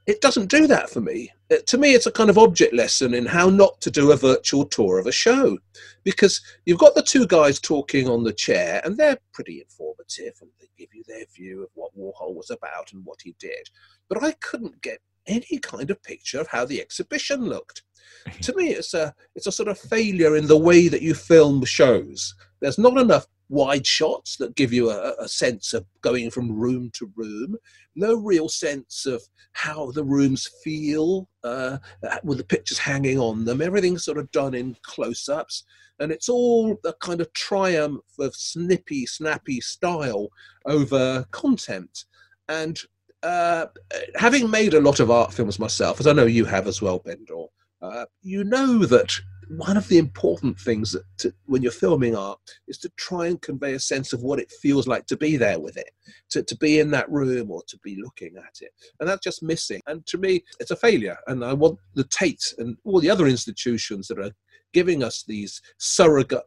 it 0.09 0.21
doesn't 0.21 0.49
do 0.49 0.65
that 0.65 0.89
for 0.89 1.01
me. 1.01 1.31
It, 1.49 1.67
to 1.67 1.77
me, 1.77 1.93
it's 1.93 2.07
a 2.07 2.11
kind 2.11 2.29
of 2.29 2.37
object 2.37 2.73
lesson 2.73 3.13
in 3.13 3.25
how 3.27 3.49
not 3.49 3.79
to 3.81 3.91
do 3.91 4.11
a 4.11 4.17
virtual 4.17 4.65
tour 4.65 4.97
of 4.97 5.05
a 5.05 5.11
show, 5.11 5.57
because 6.03 6.41
you've 6.65 6.79
got 6.79 6.95
the 6.95 7.03
two 7.03 7.27
guys 7.27 7.59
talking 7.59 8.09
on 8.09 8.23
the 8.23 8.33
chair, 8.33 8.81
and 8.83 8.97
they're 8.97 9.19
pretty 9.33 9.61
informative, 9.61 10.33
and 10.41 10.49
they 10.59 10.67
give 10.77 10.93
you 10.93 11.03
their 11.07 11.25
view 11.35 11.61
of 11.61 11.69
what 11.75 11.95
Warhol 11.95 12.33
was 12.33 12.49
about 12.49 12.91
and 12.93 13.05
what 13.05 13.21
he 13.21 13.35
did. 13.39 13.69
But 14.07 14.23
I 14.23 14.31
couldn't 14.31 14.81
get 14.81 14.99
any 15.27 15.59
kind 15.61 15.89
of 15.89 16.01
picture 16.03 16.39
of 16.39 16.47
how 16.47 16.65
the 16.65 16.81
exhibition 16.81 17.45
looked. 17.45 17.83
to 18.41 18.55
me, 18.55 18.69
it's 18.69 18.93
a 18.93 19.13
it's 19.35 19.47
a 19.47 19.51
sort 19.51 19.69
of 19.69 19.77
failure 19.77 20.35
in 20.35 20.47
the 20.47 20.57
way 20.57 20.87
that 20.87 21.01
you 21.01 21.13
film 21.13 21.63
shows. 21.65 22.33
There's 22.61 22.77
not 22.77 22.97
enough 22.97 23.27
wide 23.49 23.85
shots 23.85 24.37
that 24.37 24.55
give 24.55 24.71
you 24.71 24.91
a, 24.91 25.15
a, 25.19 25.27
sense 25.27 25.73
of 25.73 25.83
going 26.01 26.29
from 26.29 26.51
room 26.51 26.91
to 26.93 27.11
room. 27.15 27.57
No 27.95 28.15
real 28.15 28.47
sense 28.47 29.07
of 29.07 29.23
how 29.53 29.91
the 29.91 30.03
rooms 30.03 30.47
feel 30.63 31.27
uh, 31.43 31.79
with 32.23 32.37
the 32.37 32.43
pictures 32.43 32.77
hanging 32.77 33.19
on 33.19 33.45
them. 33.45 33.61
Everything's 33.61 34.05
sort 34.05 34.19
of 34.19 34.31
done 34.31 34.53
in 34.53 34.75
close 34.83 35.27
ups. 35.27 35.63
And 35.99 36.11
it's 36.11 36.29
all 36.29 36.77
a 36.85 36.93
kind 36.93 37.21
of 37.21 37.33
triumph 37.33 38.05
of 38.19 38.35
snippy, 38.35 39.05
snappy 39.05 39.59
style 39.59 40.29
over 40.65 41.25
content. 41.31 42.05
And 42.47 42.79
uh, 43.23 43.67
having 44.15 44.49
made 44.49 44.73
a 44.73 44.81
lot 44.81 44.99
of 44.99 45.11
art 45.11 45.33
films 45.33 45.59
myself, 45.59 45.99
as 45.99 46.07
I 46.07 46.13
know 46.13 46.25
you 46.25 46.45
have 46.45 46.67
as 46.67 46.81
well, 46.81 46.99
Bendor, 46.99 47.47
uh, 47.81 48.05
you 48.21 48.43
know 48.43 48.85
that 48.85 49.19
one 49.49 49.77
of 49.77 49.87
the 49.87 49.97
important 49.97 50.59
things 50.59 50.91
that 50.91 51.03
to, 51.17 51.33
when 51.45 51.63
you're 51.63 51.71
filming 51.71 52.15
art 52.15 52.39
is 52.67 52.77
to 52.77 52.89
try 52.97 53.25
and 53.25 53.41
convey 53.41 53.73
a 53.73 53.79
sense 53.79 54.13
of 54.13 54.21
what 54.21 54.39
it 54.39 54.51
feels 54.61 54.87
like 54.87 55.07
to 55.07 55.17
be 55.17 55.37
there 55.37 55.59
with 55.59 55.75
it, 55.75 55.89
to, 56.29 56.43
to 56.43 56.55
be 56.57 56.79
in 56.79 56.91
that 56.91 57.09
room 57.09 57.49
or 57.49 57.63
to 57.67 57.77
be 57.83 57.97
looking 58.01 58.35
at 58.37 58.61
it. 58.61 58.71
And 58.99 59.09
that's 59.09 59.23
just 59.23 59.41
missing. 59.41 59.81
And 59.87 60.05
to 60.05 60.19
me, 60.19 60.43
it's 60.59 60.71
a 60.71 60.75
failure. 60.75 61.17
And 61.27 61.43
I 61.43 61.53
want 61.53 61.79
the 61.95 62.03
Tate 62.05 62.53
and 62.59 62.77
all 62.83 62.99
the 62.99 63.09
other 63.09 63.27
institutions 63.27 64.07
that 64.09 64.19
are 64.19 64.31
giving 64.71 65.03
us 65.03 65.23
these 65.27 65.61
surrogate 65.79 66.43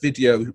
video 0.00 0.46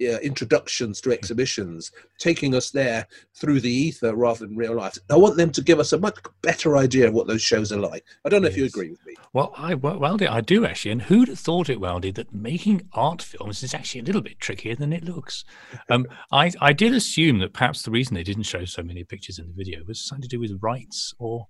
uh, 0.00 0.18
introductions 0.20 1.00
to 1.00 1.12
exhibitions, 1.12 1.92
taking 2.18 2.54
us 2.54 2.70
there 2.70 3.06
through 3.34 3.60
the 3.60 3.72
ether 3.72 4.14
rather 4.14 4.46
than 4.46 4.56
real 4.56 4.74
life. 4.74 4.98
I 5.10 5.16
want 5.16 5.36
them 5.36 5.50
to 5.50 5.62
give 5.62 5.78
us 5.78 5.92
a 5.92 5.98
much 5.98 6.18
better 6.42 6.76
idea 6.76 7.08
of 7.08 7.14
what 7.14 7.26
those 7.26 7.42
shows 7.42 7.72
are 7.72 7.78
like. 7.78 8.04
I 8.24 8.28
don't 8.28 8.42
know 8.42 8.48
yes. 8.48 8.54
if 8.54 8.58
you 8.58 8.64
agree 8.66 8.90
with 8.90 9.04
me. 9.06 9.14
Well, 9.32 9.52
I 9.56 9.74
well, 9.74 10.18
I 10.28 10.40
do 10.40 10.64
actually. 10.64 10.92
And 10.92 11.02
who'd 11.02 11.28
have 11.28 11.38
thought 11.38 11.68
it, 11.68 11.80
Waldy, 11.80 12.14
that 12.14 12.34
making 12.34 12.88
art 12.92 13.22
films 13.22 13.62
is 13.62 13.74
actually 13.74 14.00
a 14.00 14.04
little 14.04 14.22
bit 14.22 14.40
trickier 14.40 14.74
than 14.74 14.92
it 14.92 15.04
looks. 15.04 15.44
Um, 15.88 16.06
I 16.30 16.52
I 16.60 16.72
did 16.72 16.94
assume 16.94 17.40
that 17.40 17.52
perhaps 17.52 17.82
the 17.82 17.90
reason 17.90 18.14
they 18.14 18.22
didn't 18.22 18.44
show 18.44 18.64
so 18.64 18.82
many 18.82 19.02
pictures 19.02 19.38
in 19.38 19.48
the 19.48 19.52
video 19.52 19.80
was 19.86 20.00
something 20.00 20.22
to 20.22 20.28
do 20.28 20.38
with 20.38 20.58
rights 20.62 21.14
or 21.18 21.48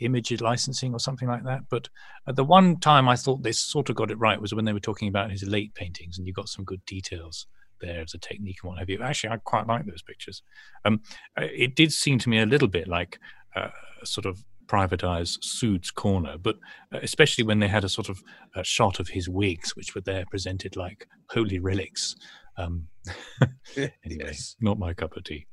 image 0.00 0.40
licensing 0.40 0.92
or 0.92 0.98
something 0.98 1.28
like 1.28 1.44
that. 1.44 1.62
But 1.68 1.88
at 2.26 2.36
the 2.36 2.44
one 2.44 2.78
time 2.78 3.08
I 3.08 3.16
thought 3.16 3.42
they 3.42 3.52
sort 3.52 3.90
of 3.90 3.96
got 3.96 4.10
it 4.10 4.18
right 4.18 4.40
was 4.40 4.54
when 4.54 4.64
they 4.64 4.72
were 4.72 4.80
talking 4.80 5.08
about 5.08 5.30
his 5.30 5.42
late 5.44 5.74
paintings, 5.74 6.18
and 6.18 6.26
you 6.26 6.32
got 6.32 6.48
some 6.48 6.64
good 6.64 6.84
details 6.86 7.46
there 7.80 8.00
as 8.00 8.14
a 8.14 8.18
technique 8.18 8.58
and 8.62 8.70
what 8.70 8.78
have 8.78 8.90
you. 8.90 9.00
Actually, 9.02 9.30
I 9.30 9.36
quite 9.38 9.66
like 9.66 9.86
those 9.86 10.02
pictures. 10.02 10.42
Um, 10.84 11.00
uh, 11.38 11.46
it 11.52 11.74
did 11.76 11.92
seem 11.92 12.18
to 12.20 12.28
me 12.28 12.40
a 12.40 12.46
little 12.46 12.68
bit 12.68 12.88
like 12.88 13.18
uh, 13.54 13.68
sort 14.04 14.26
of 14.26 14.44
privatized 14.66 15.38
Sood's 15.42 15.90
corner, 15.90 16.36
but 16.38 16.56
uh, 16.92 16.98
especially 17.02 17.44
when 17.44 17.60
they 17.60 17.68
had 17.68 17.84
a 17.84 17.88
sort 17.88 18.08
of 18.08 18.22
a 18.54 18.64
shot 18.64 19.00
of 19.00 19.08
his 19.08 19.28
wigs, 19.28 19.76
which 19.76 19.94
were 19.94 20.00
there 20.00 20.24
presented 20.30 20.76
like 20.76 21.06
holy 21.30 21.58
relics. 21.58 22.16
Um, 22.56 22.88
anyway, 23.76 24.26
yes. 24.26 24.56
not 24.60 24.78
my 24.78 24.94
cup 24.94 25.16
of 25.16 25.24
tea. 25.24 25.46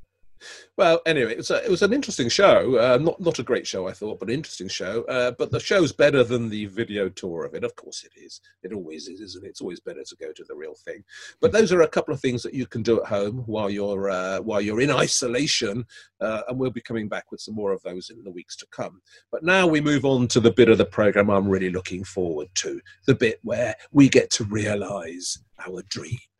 Well, 0.78 1.02
anyway, 1.06 1.32
it 1.32 1.38
was, 1.38 1.52
a, 1.52 1.64
it 1.64 1.70
was 1.70 1.82
an 1.82 1.94
interesting 1.94 2.30
show. 2.30 2.78
Uh, 2.78 2.98
not 2.98 3.20
not 3.20 3.40
a 3.40 3.44
great 3.44 3.68
show, 3.68 3.88
I 3.88 3.92
thought, 3.92 4.20
but 4.20 4.30
an 4.30 4.36
interesting 4.36 4.68
show. 4.68 5.04
Uh, 5.04 5.32
but 5.32 5.52
the 5.52 5.60
show's 5.60 5.92
better 5.92 6.24
than 6.24 6.50
the 6.50 6.66
video 6.66 7.10
tour 7.10 7.46
of 7.46 7.54
it. 7.54 7.64
Of 7.64 7.76
course, 7.76 8.04
it 8.04 8.12
is. 8.20 8.42
It 8.64 8.74
always 8.74 9.08
is, 9.08 9.22
isn't 9.22 9.46
it? 9.46 9.50
It's 9.50 9.62
always 9.62 9.80
better 9.80 10.04
to 10.04 10.16
go 10.16 10.32
to 10.32 10.44
the 10.48 10.56
real 10.56 10.76
thing. 10.76 11.04
But 11.40 11.52
those 11.52 11.72
are 11.72 11.82
a 11.82 11.88
couple 11.88 12.14
of 12.14 12.20
things 12.20 12.44
that 12.44 12.54
you 12.54 12.66
can 12.66 12.84
do 12.84 13.02
at 13.02 13.08
home 13.08 13.44
while 13.46 13.70
you're 13.70 14.10
uh, 14.10 14.40
while 14.40 14.62
you're 14.62 14.82
in 14.82 14.92
isolation, 14.92 15.86
uh, 16.20 16.42
and 16.48 16.58
we'll 16.58 16.72
be 16.72 16.82
coming 16.82 17.08
back 17.08 17.32
with 17.32 17.42
some 17.42 17.56
more 17.56 17.72
of 17.72 17.82
those 17.84 18.10
in 18.10 18.24
the 18.24 18.32
weeks 18.32 18.56
to 18.58 18.68
come. 18.72 19.02
But 19.32 19.44
now 19.44 19.68
we 19.68 19.82
move 19.82 20.06
on 20.06 20.28
to 20.30 20.40
the 20.40 20.52
bit 20.52 20.70
of 20.70 20.78
the 20.78 20.86
program 20.86 21.30
I'm 21.30 21.48
really 21.48 21.70
looking 21.70 22.04
forward 22.04 22.50
to, 22.56 22.82
the 23.06 23.16
bit 23.16 23.40
where 23.44 23.76
we 23.92 24.10
get 24.10 24.30
to 24.32 24.44
realise 24.46 25.38
our 25.68 25.84
dreams 25.90 26.31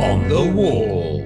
on 0.00 0.28
the 0.28 0.44
wall. 0.52 1.24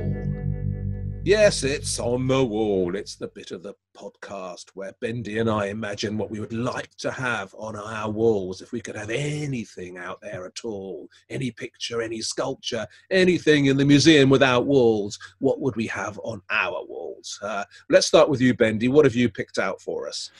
Yes, 1.24 1.62
it's 1.62 2.00
on 2.00 2.26
the 2.26 2.42
wall. 2.42 2.96
It's 2.96 3.16
the 3.16 3.28
bit 3.28 3.50
of 3.50 3.62
the 3.62 3.74
podcast 3.94 4.70
where 4.74 4.94
Bendy 5.00 5.38
and 5.38 5.50
I 5.50 5.66
imagine 5.66 6.16
what 6.16 6.30
we 6.30 6.40
would 6.40 6.54
like 6.54 6.92
to 6.96 7.12
have 7.12 7.54
on 7.58 7.76
our 7.76 8.10
walls 8.10 8.62
if 8.62 8.72
we 8.72 8.80
could 8.80 8.96
have 8.96 9.10
anything 9.10 9.98
out 9.98 10.20
there 10.22 10.46
at 10.46 10.64
all. 10.64 11.06
Any 11.28 11.50
picture, 11.50 12.00
any 12.00 12.22
sculpture, 12.22 12.86
anything 13.10 13.66
in 13.66 13.76
the 13.76 13.84
museum 13.84 14.30
without 14.30 14.64
walls. 14.64 15.18
What 15.38 15.60
would 15.60 15.76
we 15.76 15.86
have 15.88 16.18
on 16.24 16.40
our 16.50 16.84
walls? 16.86 17.38
Uh, 17.42 17.64
let's 17.90 18.06
start 18.06 18.30
with 18.30 18.40
you, 18.40 18.54
Bendy. 18.54 18.88
What 18.88 19.04
have 19.04 19.14
you 19.14 19.28
picked 19.28 19.58
out 19.58 19.82
for 19.82 20.08
us? 20.08 20.30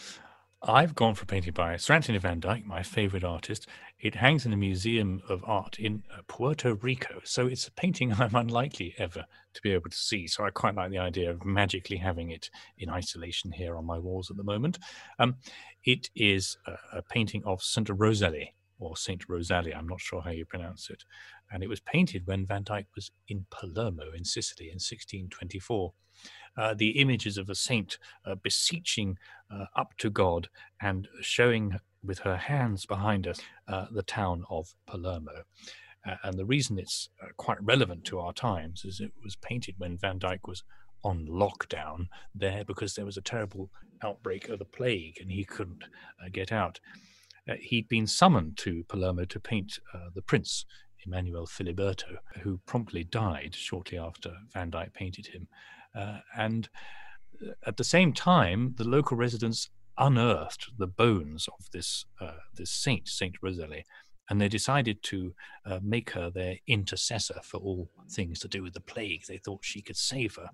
I've 0.65 0.95
gone 0.95 1.15
for 1.15 1.25
a 1.25 1.27
painting 1.27 1.53
by 1.53 1.77
Sir 1.77 1.95
Anthony 1.95 2.19
van 2.19 2.39
Dyck, 2.39 2.65
my 2.65 2.85
favorite 2.85 3.25
artist. 3.25 3.67
It 4.03 4.17
hangs 4.17 4.45
in 4.45 4.51
the 4.51 4.57
museum 4.57 5.23
of 5.29 5.45
art 5.47 5.79
in 5.79 6.03
uh, 6.13 6.23
Puerto 6.27 6.75
Rico. 6.75 7.21
So 7.23 7.47
it's 7.47 7.69
a 7.69 7.73
painting 7.73 8.13
I'm 8.19 8.35
unlikely 8.35 8.95
ever 8.99 9.25
to 9.55 9.63
be 9.63 9.73
able 9.73 9.91
to 9.91 9.97
see. 9.97 10.27
So 10.27 10.45
I 10.45 10.51
quite 10.51 10.75
like 10.75 10.91
the 10.91 10.99
idea 10.99 11.31
of 11.31 11.45
magically 11.45 11.97
having 11.97 12.31
it 12.31 12.51
in 12.79 12.91
isolation 12.91 13.53
here 13.53 13.77
on 13.77 13.87
my 13.87 13.99
walls 13.99 14.31
at 14.31 14.37
the 14.37 14.43
moment. 14.43 14.81
Um, 15.21 15.37
it 15.85 16.11
is 16.17 16.57
a, 16.67 16.99
a 16.99 17.03
painting 17.03 17.43
of 17.47 17.63
St. 17.63 17.89
Rosalie 17.89 18.55
or 18.81 18.97
St. 18.97 19.29
Rosalie, 19.29 19.73
I'm 19.73 19.87
not 19.87 20.01
sure 20.01 20.21
how 20.21 20.31
you 20.31 20.45
pronounce 20.45 20.91
it. 20.91 21.05
And 21.53 21.63
it 21.63 21.69
was 21.69 21.79
painted 21.79 22.27
when 22.27 22.45
Van 22.45 22.65
Dyck 22.65 22.87
was 22.97 23.13
in 23.29 23.47
Palermo 23.51 24.11
in 24.17 24.25
Sicily 24.25 24.67
in 24.67 24.81
1624 24.81 25.93
uh, 26.57 26.75
the 26.75 26.91
images 27.01 27.39
of 27.39 27.49
a 27.49 27.55
saint 27.55 27.99
uh, 28.27 28.35
beseeching 28.35 29.17
uh, 29.51 29.67
up 29.77 29.97
to 29.99 30.11
God 30.11 30.49
and 30.81 31.09
showing 31.21 31.79
with 32.05 32.21
her 32.21 32.37
hands 32.37 32.87
behind 32.87 33.27
her, 33.27 33.35
uh, 33.69 33.87
the 33.91 34.03
town 34.03 34.45
of 34.51 34.75
Palermo. 34.87 35.45
Uh, 36.07 36.17
and 36.25 36.37
the 36.37 36.45
reason 36.45 36.79
it's 36.79 37.09
uh, 37.23 37.29
quite 37.37 37.63
relevant 37.63 38.05
to 38.05 38.19
our 38.19 38.33
times 38.33 38.85
is 38.85 39.01
it 39.01 39.13
was 39.23 39.37
painted 39.37 39.75
when 39.79 39.97
Van 39.99 40.19
Dyck 40.19 40.47
was 40.47 40.65
on 41.05 41.27
lockdown 41.27 42.09
there 42.35 42.65
because 42.65 42.95
there 42.95 43.05
was 43.05 43.17
a 43.17 43.23
terrible 43.23 43.71
outbreak 44.03 44.49
of 44.49 44.59
the 44.59 44.65
plague 44.65 45.19
and 45.21 45.31
he 45.31 45.45
couldn't 45.45 45.85
get 46.33 46.53
out. 46.53 46.81
he'd 47.59 47.89
been 47.89 48.07
summoned 48.07 48.57
to 48.57 48.85
Palermo 48.85 49.25
to 49.25 49.41
paint 49.41 49.79
the 50.15 50.23
prince 50.23 50.65
Emmanuel 51.07 51.47
Filiberto, 51.47 52.17
who 52.41 52.59
promptly 52.67 53.05
died 53.05 53.55
shortly 53.55 53.99
after 53.99 54.33
Van 54.53 54.71
Dyck 54.71 54.93
painted 54.95 55.27
him. 55.27 55.49
Uh, 55.95 56.19
and 56.37 56.69
uh, 57.45 57.53
at 57.67 57.77
the 57.77 57.85
same 57.85 58.13
time, 58.13 58.75
the 58.77 58.89
local 58.89 59.17
residents 59.17 59.71
unearthed 59.99 60.71
the 60.79 60.87
bones 60.87 61.49
of 61.49 61.71
this 61.73 62.07
uh, 62.21 62.33
this 62.55 62.71
saint, 62.71 63.09
Saint 63.09 63.37
Rosalie, 63.43 63.85
and 64.31 64.41
they 64.41 64.49
decided 64.49 65.03
to 65.05 65.35
uh, 65.67 65.81
make 65.83 66.11
her 66.11 66.31
their 66.31 66.57
intercessor 66.67 67.41
for 67.43 67.59
all 67.59 67.91
things 68.11 68.39
to 68.41 68.49
do 68.49 68.63
with 68.63 68.75
the 68.75 68.81
plague. 68.81 69.25
They 69.27 69.39
thought 69.39 69.65
she 69.65 69.83
could 69.83 69.97
save 69.97 70.37
her. 70.37 70.51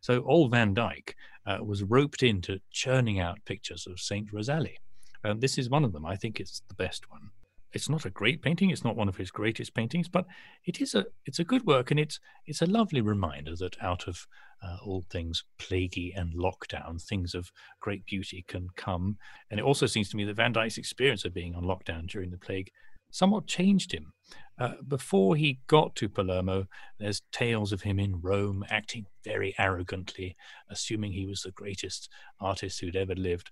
So 0.00 0.22
old 0.24 0.52
Van 0.52 0.74
Dyck 0.74 1.16
uh, 1.46 1.58
was 1.62 1.82
roped 1.82 2.22
into 2.22 2.60
churning 2.70 3.20
out 3.20 3.44
pictures 3.44 3.86
of 3.86 4.00
Saint 4.00 4.32
Rosalie. 4.32 4.78
And 5.24 5.40
this 5.40 5.58
is 5.58 5.68
one 5.68 5.84
of 5.84 5.92
them. 5.92 6.06
I 6.06 6.14
think 6.16 6.38
it's 6.38 6.62
the 6.68 6.74
best 6.74 7.10
one 7.10 7.30
it's 7.72 7.88
not 7.88 8.04
a 8.04 8.10
great 8.10 8.42
painting. 8.42 8.70
It's 8.70 8.84
not 8.84 8.96
one 8.96 9.08
of 9.08 9.16
his 9.16 9.30
greatest 9.30 9.74
paintings, 9.74 10.08
but 10.08 10.26
it 10.64 10.80
is 10.80 10.94
a 10.94 11.06
it's 11.26 11.38
a 11.38 11.44
good 11.44 11.66
work, 11.66 11.90
and 11.90 12.00
it's 12.00 12.18
it's 12.46 12.62
a 12.62 12.66
lovely 12.66 13.00
reminder 13.00 13.54
that 13.56 13.76
out 13.82 14.08
of 14.08 14.26
uh, 14.62 14.78
all 14.84 15.04
things 15.10 15.44
plaguey 15.58 16.12
and 16.16 16.34
lockdown, 16.34 17.00
things 17.02 17.34
of 17.34 17.50
great 17.80 18.04
beauty 18.06 18.44
can 18.48 18.68
come. 18.76 19.18
And 19.50 19.60
it 19.60 19.64
also 19.64 19.86
seems 19.86 20.08
to 20.10 20.16
me 20.16 20.24
that 20.24 20.36
Van 20.36 20.52
Dyck's 20.52 20.78
experience 20.78 21.24
of 21.24 21.34
being 21.34 21.54
on 21.54 21.64
lockdown 21.64 22.08
during 22.08 22.30
the 22.30 22.38
plague 22.38 22.70
somewhat 23.10 23.46
changed 23.46 23.92
him. 23.92 24.12
Uh, 24.58 24.74
before 24.86 25.36
he 25.36 25.60
got 25.66 25.94
to 25.96 26.08
Palermo, 26.08 26.66
there's 26.98 27.22
tales 27.32 27.72
of 27.72 27.82
him 27.82 27.98
in 27.98 28.20
Rome 28.20 28.64
acting 28.68 29.06
very 29.24 29.54
arrogantly, 29.58 30.36
assuming 30.68 31.12
he 31.12 31.26
was 31.26 31.42
the 31.42 31.52
greatest 31.52 32.08
artist 32.40 32.80
who'd 32.80 32.96
ever 32.96 33.14
lived. 33.14 33.50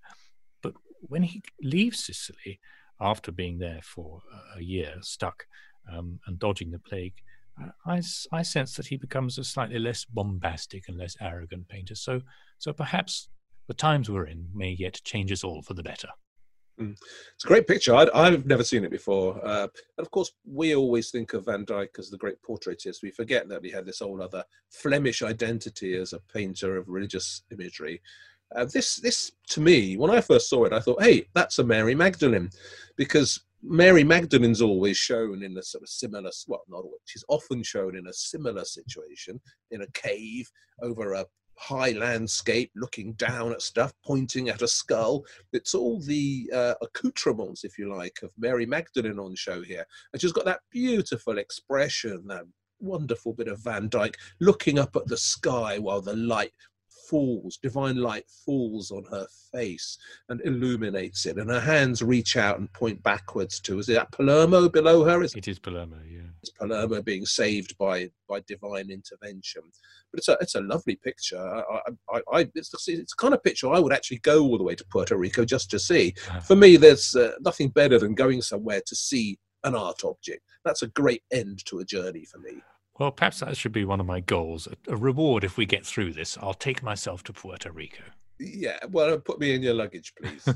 But 0.63 0.75
when 1.01 1.23
he 1.23 1.43
leaves 1.63 2.05
Sicily, 2.05 2.59
after 3.01 3.33
being 3.33 3.59
there 3.59 3.81
for 3.83 4.21
a 4.57 4.63
year, 4.63 4.95
stuck 5.01 5.47
um, 5.93 6.19
and 6.27 6.39
dodging 6.39 6.71
the 6.71 6.79
plague, 6.79 7.15
I, 7.87 8.03
I 8.33 8.43
sense 8.43 8.75
that 8.75 8.87
he 8.87 8.97
becomes 8.97 9.39
a 9.39 9.45
slightly 9.45 9.79
less 9.79 10.05
bombastic 10.05 10.89
and 10.89 10.99
less 10.99 11.17
arrogant 11.21 11.69
painter. 11.69 11.95
So, 11.95 12.21
so 12.59 12.73
perhaps 12.73 13.29
the 13.67 13.75
times 13.75 14.11
we're 14.11 14.27
in 14.27 14.49
may 14.55 14.71
yet 14.71 15.01
change 15.05 15.33
us 15.33 15.45
all 15.45 15.63
for 15.63 15.75
the 15.75 15.83
better. 15.83 16.09
Mm. 16.81 16.97
It's 17.35 17.45
a 17.45 17.49
great 17.49 17.67
picture. 17.67 17.95
i 17.95 18.31
have 18.31 18.45
never 18.45 18.63
seen 18.63 18.85
it 18.85 18.91
before. 18.91 19.43
Uh, 19.45 19.63
and 19.97 20.07
of 20.07 20.11
course, 20.11 20.33
we 20.45 20.77
always 20.77 21.11
think 21.11 21.33
of 21.33 21.47
Van 21.47 21.65
Dyck 21.65 21.97
as 21.99 22.11
the 22.11 22.19
great 22.19 22.37
portraitist. 22.43 23.03
We 23.03 23.11
forget 23.11 23.49
that 23.49 23.65
he 23.65 23.71
had 23.71 23.87
this 23.87 24.01
whole 24.01 24.23
other 24.23 24.45
Flemish 24.71 25.23
identity 25.23 25.97
as 25.97 26.13
a 26.13 26.21
painter 26.33 26.77
of 26.77 26.89
religious 26.89 27.43
imagery. 27.51 28.03
Uh, 28.55 28.65
this, 28.65 28.97
this 28.97 29.33
to 29.49 29.61
me, 29.61 29.97
when 29.97 30.11
I 30.11 30.21
first 30.21 30.49
saw 30.49 30.65
it, 30.65 30.73
I 30.73 30.81
thought, 30.81 31.03
"Hey, 31.03 31.27
that's 31.35 31.59
a 31.59 31.65
Mary 31.65 31.95
Magdalene," 31.95 32.51
because 32.97 33.41
Mary 33.63 34.05
Magdalene's 34.05 34.63
always 34.63 34.97
shown 34.97 35.43
in 35.43 35.57
a 35.59 35.63
sort 35.63 35.83
of 35.83 35.89
similar, 35.89 36.31
well, 36.47 36.63
not 36.69 36.85
always, 36.85 37.01
she's 37.05 37.25
often 37.29 37.63
shown 37.63 37.97
in 37.97 38.07
a 38.07 38.13
similar 38.13 38.65
situation 38.65 39.41
in 39.73 39.83
a 39.83 39.91
cave 39.93 40.49
over 40.83 41.15
a 41.15 41.27
high 41.59 41.93
landscape, 41.93 42.71
looking 42.77 43.15
down 43.15 43.53
at 43.53 43.63
stuff, 43.63 43.93
pointing 44.05 44.49
at 44.49 44.63
a 44.63 44.69
skull. 44.69 45.25
It's 45.53 45.75
all 45.75 46.01
the 46.01 46.51
uh, 46.55 46.75
accoutrements, 46.83 47.65
if 47.65 47.79
you 47.79 47.93
like, 47.93 48.21
of 48.23 48.31
Mary 48.39 48.67
Magdalene 48.67 49.19
on 49.19 49.35
show 49.35 49.63
here. 49.63 49.87
And 50.13 50.21
she's 50.21 50.33
got 50.33 50.45
that 50.45 50.61
beautiful 50.71 51.39
expression, 51.39 52.27
that 52.29 52.45
wonderful 52.79 53.33
bit 53.33 53.49
of 53.49 53.61
Van 53.61 53.89
Dyck 53.89 54.17
looking 54.41 54.79
up 54.79 54.95
at 54.97 55.07
the 55.07 55.17
sky 55.17 55.79
while 55.79 56.03
the 56.03 56.15
light 56.15 56.53
falls, 57.09 57.57
divine 57.57 57.97
light 57.97 58.25
falls 58.45 58.91
on 58.91 59.05
her 59.11 59.27
face 59.53 59.99
and 60.29 60.41
illuminates 60.45 61.27
it, 61.27 61.37
and 61.39 61.51
her 61.51 61.61
hands 61.61 62.03
reach 62.03 62.37
out 62.37 62.59
and 62.59 62.73
point 62.73 63.03
backwards 63.03 63.61
to. 63.61 63.79
Is 63.79 63.87
that 63.87 64.13
Palermo 64.13 64.69
below 64.69 65.05
her? 65.05 65.23
Is 65.23 65.35
it 65.35 65.49
is 65.49 65.59
Palermo, 65.59 65.99
yeah. 66.09 66.21
It's 66.43 66.51
Palermo 66.51 67.03
being 67.03 67.27
saved 67.27 67.77
by 67.79 68.11
by 68.29 68.41
divine 68.47 68.91
intervention. 68.91 69.63
But 70.13 70.19
it's 70.19 70.29
a 70.29 70.37
it's 70.41 70.55
a 70.55 70.61
lovely 70.61 70.97
picture. 70.97 71.39
I, 71.39 71.81
I, 72.13 72.21
I 72.33 72.49
it's, 72.55 72.71
the, 72.71 72.79
it's 72.93 73.13
the 73.13 73.17
kind 73.19 73.35
of 73.35 73.43
picture 73.43 73.73
I 73.73 73.79
would 73.79 73.93
actually 73.93 74.19
go 74.19 74.43
all 74.43 74.59
the 74.59 74.65
way 74.65 74.75
to 74.75 74.85
Puerto 74.91 75.17
Rico 75.17 75.45
just 75.45 75.71
to 75.71 75.79
see. 75.79 76.15
Uh-huh. 76.29 76.41
For 76.41 76.57
me, 76.57 76.77
there's 76.77 77.15
uh, 77.15 77.33
nothing 77.41 77.71
better 77.71 77.99
than 77.99 78.15
going 78.15 78.43
somewhere 78.43 78.83
to 78.87 78.95
see 78.95 79.39
an 79.65 79.75
art 79.75 80.05
object. 80.05 80.43
That's 80.65 80.83
a 80.83 80.89
great 80.89 81.23
end 81.33 81.65
to 81.67 81.81
a 81.81 81.85
journey 81.85 82.25
for 82.25 82.39
me. 82.39 82.63
Well, 82.99 83.11
perhaps 83.11 83.41
that 83.41 83.57
should 83.57 83.73
be 83.73 83.85
one 83.85 84.01
of 84.01 84.07
my 84.07 84.21
goals. 84.21 84.69
A 84.89 84.97
reward 84.97 85.45
if 85.45 85.57
we 85.57 85.67
get 85.67 85.85
through 85.85 86.13
this. 86.13 86.39
I'll 86.41 86.55
take 86.55 86.83
myself 86.83 87.23
to 87.25 87.33
Puerto 87.33 87.71
Rico. 87.71 88.03
Yeah, 88.39 88.79
well, 88.91 89.19
put 89.19 89.39
me 89.39 89.55
in 89.55 89.63
your 89.63 89.75
luggage, 89.75 90.13
please. 90.21 90.47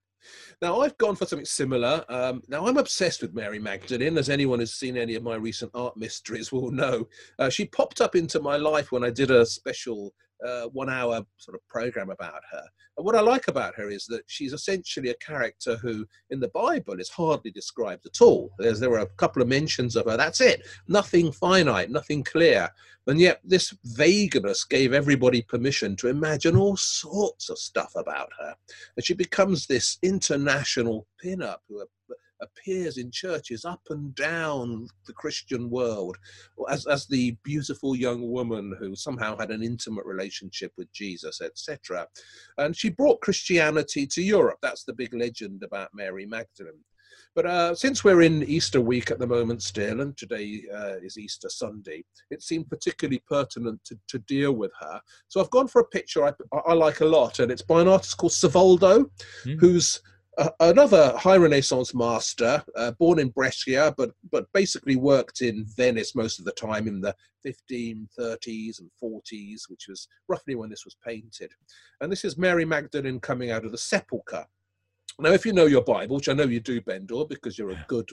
now, 0.62 0.80
I've 0.80 0.96
gone 0.98 1.16
for 1.16 1.26
something 1.26 1.46
similar. 1.46 2.04
Um, 2.08 2.42
now, 2.48 2.66
I'm 2.66 2.76
obsessed 2.76 3.22
with 3.22 3.34
Mary 3.34 3.58
Magdalene, 3.58 4.18
as 4.18 4.28
anyone 4.28 4.58
who's 4.58 4.74
seen 4.74 4.96
any 4.96 5.14
of 5.14 5.22
my 5.22 5.36
recent 5.36 5.70
art 5.74 5.96
mysteries 5.96 6.52
will 6.52 6.70
know. 6.70 7.08
Uh, 7.38 7.48
she 7.48 7.66
popped 7.66 8.00
up 8.00 8.14
into 8.14 8.40
my 8.40 8.56
life 8.56 8.92
when 8.92 9.04
I 9.04 9.10
did 9.10 9.30
a 9.30 9.46
special 9.46 10.14
uh, 10.46 10.66
one 10.66 10.90
hour 10.90 11.22
sort 11.36 11.54
of 11.54 11.66
program 11.68 12.10
about 12.10 12.42
her. 12.50 12.62
And 12.96 13.06
what 13.06 13.14
I 13.14 13.20
like 13.20 13.48
about 13.48 13.74
her 13.76 13.88
is 13.90 14.06
that 14.06 14.22
she's 14.26 14.52
essentially 14.52 15.10
a 15.10 15.14
character 15.14 15.76
who, 15.76 16.06
in 16.30 16.40
the 16.40 16.48
Bible, 16.48 16.98
is 17.00 17.08
hardly 17.08 17.50
described 17.50 18.06
at 18.06 18.20
all. 18.20 18.50
There's, 18.58 18.80
there 18.80 18.90
were 18.90 18.98
a 18.98 19.06
couple 19.06 19.42
of 19.42 19.48
mentions 19.48 19.96
of 19.96 20.06
her. 20.06 20.16
That's 20.16 20.40
it. 20.40 20.66
Nothing 20.88 21.30
finite, 21.32 21.90
nothing 21.90 22.24
clear. 22.24 22.68
And 23.06 23.18
yet, 23.20 23.40
this 23.44 23.74
vagueness 23.84 24.64
gave 24.64 24.92
everybody 24.92 25.42
permission 25.42 25.96
to 25.96 26.08
imagine 26.08 26.56
all 26.56 26.76
sorts 26.76 27.48
of 27.48 27.58
stuff 27.58 27.92
about 27.96 28.30
her. 28.38 28.54
And 28.96 29.04
she 29.04 29.14
becomes 29.14 29.66
this 29.66 29.98
international 30.02 31.06
pin-up 31.20 31.62
who 31.68 31.80
appears 32.40 32.98
in 32.98 33.10
churches 33.10 33.64
up 33.64 33.80
and 33.90 34.14
down 34.14 34.88
the 35.06 35.12
Christian 35.12 35.70
world 35.70 36.16
as, 36.70 36.86
as 36.86 37.06
the 37.06 37.36
beautiful 37.42 37.96
young 37.96 38.30
woman 38.30 38.76
who 38.78 38.94
somehow 38.94 39.36
had 39.38 39.50
an 39.50 39.62
intimate 39.62 40.04
relationship 40.04 40.72
with 40.76 40.92
Jesus, 40.92 41.40
etc. 41.40 42.06
And 42.58 42.76
she 42.76 42.90
brought 42.90 43.20
Christianity 43.20 44.06
to 44.06 44.22
Europe. 44.22 44.58
That's 44.62 44.84
the 44.84 44.94
big 44.94 45.14
legend 45.14 45.62
about 45.62 45.94
Mary 45.94 46.26
Magdalene. 46.26 46.84
But 47.34 47.46
uh, 47.46 47.74
since 47.74 48.02
we're 48.02 48.22
in 48.22 48.42
Easter 48.44 48.80
week 48.80 49.10
at 49.10 49.18
the 49.18 49.26
moment 49.26 49.62
still, 49.62 50.00
and 50.00 50.16
today 50.16 50.62
uh, 50.74 50.96
is 51.02 51.18
Easter 51.18 51.48
Sunday, 51.48 52.04
it 52.30 52.42
seemed 52.42 52.68
particularly 52.68 53.22
pertinent 53.28 53.80
to, 53.84 53.98
to, 54.08 54.18
deal 54.20 54.52
with 54.52 54.72
her. 54.80 55.00
So 55.28 55.40
I've 55.40 55.50
gone 55.50 55.68
for 55.68 55.80
a 55.80 55.84
picture 55.84 56.26
I, 56.26 56.32
I 56.66 56.72
like 56.72 57.00
a 57.00 57.04
lot, 57.04 57.38
and 57.38 57.52
it's 57.52 57.62
by 57.62 57.80
an 57.80 57.88
artist 57.88 58.16
called 58.16 58.32
Savoldo, 58.32 59.08
mm. 59.44 59.60
who's 59.60 60.00
another 60.60 61.16
high 61.16 61.36
Renaissance 61.36 61.94
master, 61.94 62.62
uh, 62.76 62.92
born 62.92 63.18
in 63.18 63.28
Brescia, 63.28 63.94
but 63.96 64.12
but 64.30 64.46
basically 64.52 64.96
worked 64.96 65.42
in 65.42 65.66
Venice 65.76 66.14
most 66.14 66.38
of 66.38 66.44
the 66.44 66.52
time 66.52 66.86
in 66.86 67.00
the 67.00 67.14
1530s 67.46 68.80
and 68.80 68.90
40s, 69.02 69.68
which 69.68 69.86
was 69.88 70.08
roughly 70.28 70.54
when 70.54 70.70
this 70.70 70.84
was 70.84 70.96
painted. 71.04 71.52
And 72.00 72.10
this 72.10 72.24
is 72.24 72.36
Mary 72.36 72.64
Magdalene 72.64 73.20
coming 73.20 73.50
out 73.50 73.64
of 73.64 73.72
the 73.72 73.78
sepulchre. 73.78 74.46
Now, 75.20 75.30
if 75.30 75.44
you 75.44 75.52
know 75.52 75.66
your 75.66 75.82
Bible, 75.82 76.16
which 76.16 76.28
I 76.28 76.32
know 76.32 76.44
you 76.44 76.60
do, 76.60 76.80
Bendor, 76.80 77.24
because 77.28 77.58
you're 77.58 77.70
a 77.70 77.84
good, 77.88 78.08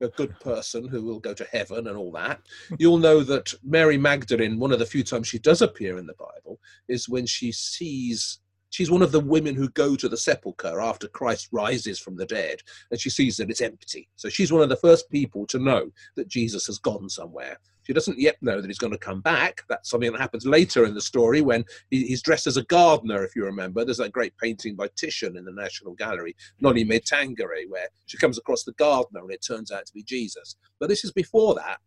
a 0.00 0.08
good 0.08 0.38
person 0.40 0.88
who 0.88 1.04
will 1.04 1.20
go 1.20 1.32
to 1.32 1.46
heaven 1.52 1.86
and 1.86 1.96
all 1.96 2.10
that, 2.12 2.40
you'll 2.80 2.98
know 2.98 3.20
that 3.22 3.54
Mary 3.62 3.96
Magdalene, 3.96 4.58
one 4.58 4.72
of 4.72 4.80
the 4.80 4.86
few 4.86 5.04
times 5.04 5.28
she 5.28 5.38
does 5.38 5.62
appear 5.62 5.98
in 5.98 6.06
the 6.06 6.14
Bible, 6.14 6.58
is 6.88 7.08
when 7.08 7.26
she 7.26 7.52
sees 7.52 8.40
She's 8.70 8.90
one 8.90 9.02
of 9.02 9.12
the 9.12 9.20
women 9.20 9.54
who 9.54 9.68
go 9.70 9.96
to 9.96 10.08
the 10.08 10.16
sepulchre 10.16 10.80
after 10.80 11.08
Christ 11.08 11.48
rises 11.52 11.98
from 11.98 12.16
the 12.16 12.26
dead 12.26 12.60
and 12.90 13.00
she 13.00 13.10
sees 13.10 13.36
that 13.36 13.50
it's 13.50 13.60
empty. 13.60 14.08
So 14.16 14.28
she's 14.28 14.52
one 14.52 14.62
of 14.62 14.68
the 14.68 14.76
first 14.76 15.10
people 15.10 15.46
to 15.46 15.58
know 15.58 15.90
that 16.16 16.28
Jesus 16.28 16.66
has 16.66 16.78
gone 16.78 17.08
somewhere. 17.08 17.58
She 17.82 17.94
doesn't 17.94 18.18
yet 18.18 18.36
know 18.42 18.60
that 18.60 18.66
he's 18.66 18.78
going 18.78 18.92
to 18.92 18.98
come 18.98 19.22
back. 19.22 19.62
That's 19.66 19.88
something 19.88 20.12
that 20.12 20.20
happens 20.20 20.44
later 20.44 20.84
in 20.84 20.92
the 20.92 21.00
story 21.00 21.40
when 21.40 21.64
he's 21.88 22.20
dressed 22.20 22.46
as 22.46 22.58
a 22.58 22.64
gardener, 22.64 23.24
if 23.24 23.34
you 23.34 23.46
remember. 23.46 23.82
There's 23.82 23.96
that 23.96 24.12
great 24.12 24.36
painting 24.36 24.74
by 24.74 24.88
Titian 24.94 25.38
in 25.38 25.46
the 25.46 25.52
National 25.52 25.94
Gallery, 25.94 26.36
Noli 26.60 26.84
Me 26.84 27.00
Tangere, 27.00 27.66
where 27.68 27.88
she 28.04 28.18
comes 28.18 28.36
across 28.36 28.64
the 28.64 28.72
gardener 28.72 29.22
and 29.22 29.32
it 29.32 29.42
turns 29.42 29.72
out 29.72 29.86
to 29.86 29.94
be 29.94 30.02
Jesus. 30.02 30.56
But 30.78 30.90
this 30.90 31.02
is 31.02 31.12
before 31.12 31.54
that. 31.54 31.78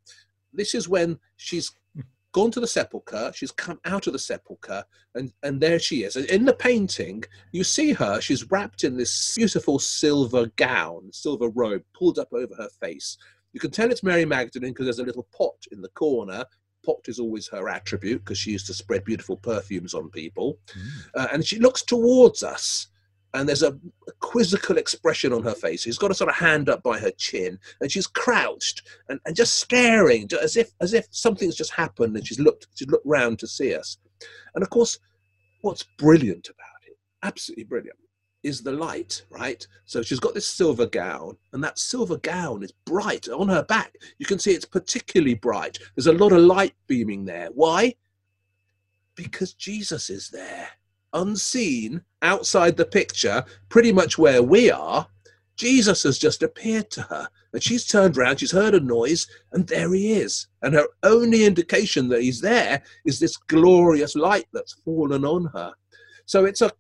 This 0.52 0.74
is 0.74 0.90
when 0.90 1.20
she's 1.38 1.72
gone 2.32 2.52
to 2.52 2.60
the 2.60 2.68
sepulchre, 2.68 3.32
she's 3.34 3.52
come 3.52 3.80
out 3.86 4.08
of 4.08 4.14
the 4.14 4.20
sepulchre, 4.20 4.84
and, 5.16 5.32
and 5.44 5.60
there 5.60 5.80
she 5.80 6.04
is. 6.04 6.16
And 6.16 6.26
In 6.26 6.46
the 6.46 6.54
painting, 6.54 7.24
you 7.52 7.64
see 7.64 7.94
her, 7.94 8.22
she's 8.22 8.50
wrapped 8.50 8.84
in 8.84 8.98
this 8.98 9.36
beautiful 9.36 9.80
silver 9.80 10.48
gown, 10.56 11.10
silver 11.12 11.50
robe 11.50 11.84
pulled 11.94 12.20
up 12.20 12.32
over 12.34 12.54
her 12.56 12.70
face. 12.80 13.18
You 13.54 13.60
can 13.60 13.72
tell 13.72 13.92
it's 13.92 14.04
Mary 14.04 14.26
Magdalene 14.26 14.72
because 14.72 14.86
there's 14.86 15.00
a 15.00 15.04
little 15.04 15.28
pot 15.36 15.66
in 15.72 15.82
the 15.82 15.90
corner. 15.90 16.46
Pot 16.86 17.08
is 17.08 17.20
always 17.20 17.48
her 17.50 17.70
attribute 17.70 18.24
because 18.24 18.38
she 18.38 18.52
used 18.52 18.68
to 18.68 18.74
spread 18.74 19.04
beautiful 19.04 19.38
perfumes 19.38 19.94
on 19.94 20.10
people. 20.10 20.58
Mm. 20.70 21.10
Uh, 21.16 21.28
and 21.34 21.46
she 21.46 21.60
looks 21.60 21.84
towards 21.84 22.44
us 22.44 22.88
and 23.34 23.48
there's 23.48 23.64
a, 23.64 23.78
quizzical 24.20 24.78
expression 24.78 25.34
on 25.34 25.44
her 25.44 25.56
face. 25.56 25.82
She's 25.82 25.98
got 25.98 26.12
a 26.12 26.14
sort 26.14 26.30
of 26.30 26.36
hand 26.36 26.70
up 26.70 26.84
by 26.84 27.00
her 27.00 27.12
chin, 27.12 27.60
and 27.82 27.92
she's 27.92 28.08
crouched 28.08 28.84
and, 29.10 29.20
and 29.26 29.36
just 29.36 29.60
staring, 29.60 30.30
as 30.42 30.56
if 30.56 30.72
as 30.80 30.94
if 30.94 31.08
something's 31.12 31.56
just 31.56 31.72
happened, 31.72 32.16
and 32.16 32.26
she's 32.26 32.40
looked 32.40 32.68
she's 32.76 32.88
looked 32.88 33.06
round 33.06 33.40
to 33.40 33.48
see 33.48 33.76
us. 33.76 33.98
And 34.56 34.64
of 34.64 34.70
course, 34.70 35.00
what's 35.62 35.86
brilliant 35.98 36.48
about 36.48 36.88
it, 36.88 36.98
absolutely 37.24 37.64
brilliant, 37.66 37.98
is 38.44 38.62
the 38.62 38.72
light, 38.72 39.24
right? 39.30 39.66
So 39.86 40.02
she's 40.02 40.20
got 40.20 40.34
this 40.34 40.48
silver 40.48 40.86
gown, 40.86 41.38
and 41.52 41.64
that 41.64 41.80
silver 41.80 42.18
gown 42.18 42.64
is 42.64 42.74
bright 42.86 43.28
on 43.28 43.50
her 43.50 43.64
back. 43.64 43.96
You 44.20 44.26
can 44.26 44.40
see 44.40 44.52
it's 44.52 44.66
particularly 44.66 45.36
bright. 45.36 45.80
There's 45.96 46.08
a 46.08 46.14
lot 46.14 46.32
of 46.32 46.40
light 46.40 46.74
beaming 46.88 47.26
there. 47.26 47.50
Why? 47.54 47.96
Because 49.16 49.54
Jesus 49.54 50.10
is 50.10 50.30
there, 50.30 50.70
unseen, 51.14 52.02
outside 52.22 52.78
the 52.78 52.86
picture, 52.86 53.44
pretty 53.70 53.92
much 53.92 54.18
where 54.18 54.44
we 54.44 54.72
are. 54.72 55.08
Jesus 55.56 56.04
has 56.04 56.18
just 56.18 56.42
appeared 56.42 56.90
to 56.92 57.02
her, 57.04 57.28
and 57.54 57.62
she's 57.62 57.86
turned 57.86 58.18
round, 58.18 58.40
she's 58.40 58.52
heard 58.52 58.74
a 58.74 58.80
noise, 58.80 59.28
and 59.52 59.68
there 59.68 59.94
he 59.94 60.14
is. 60.14 60.48
And 60.62 60.74
her 60.74 60.88
only 61.04 61.46
indication 61.46 62.08
that 62.10 62.22
he's 62.22 62.42
there 62.42 62.82
is 63.06 63.20
this 63.20 63.38
glorious 63.38 64.16
light 64.16 64.48
that's 64.54 64.82
fallen 64.86 65.26
on 65.26 65.46
her. 65.54 65.74
So 66.26 66.46
it's 66.46 66.62
a 66.62 66.72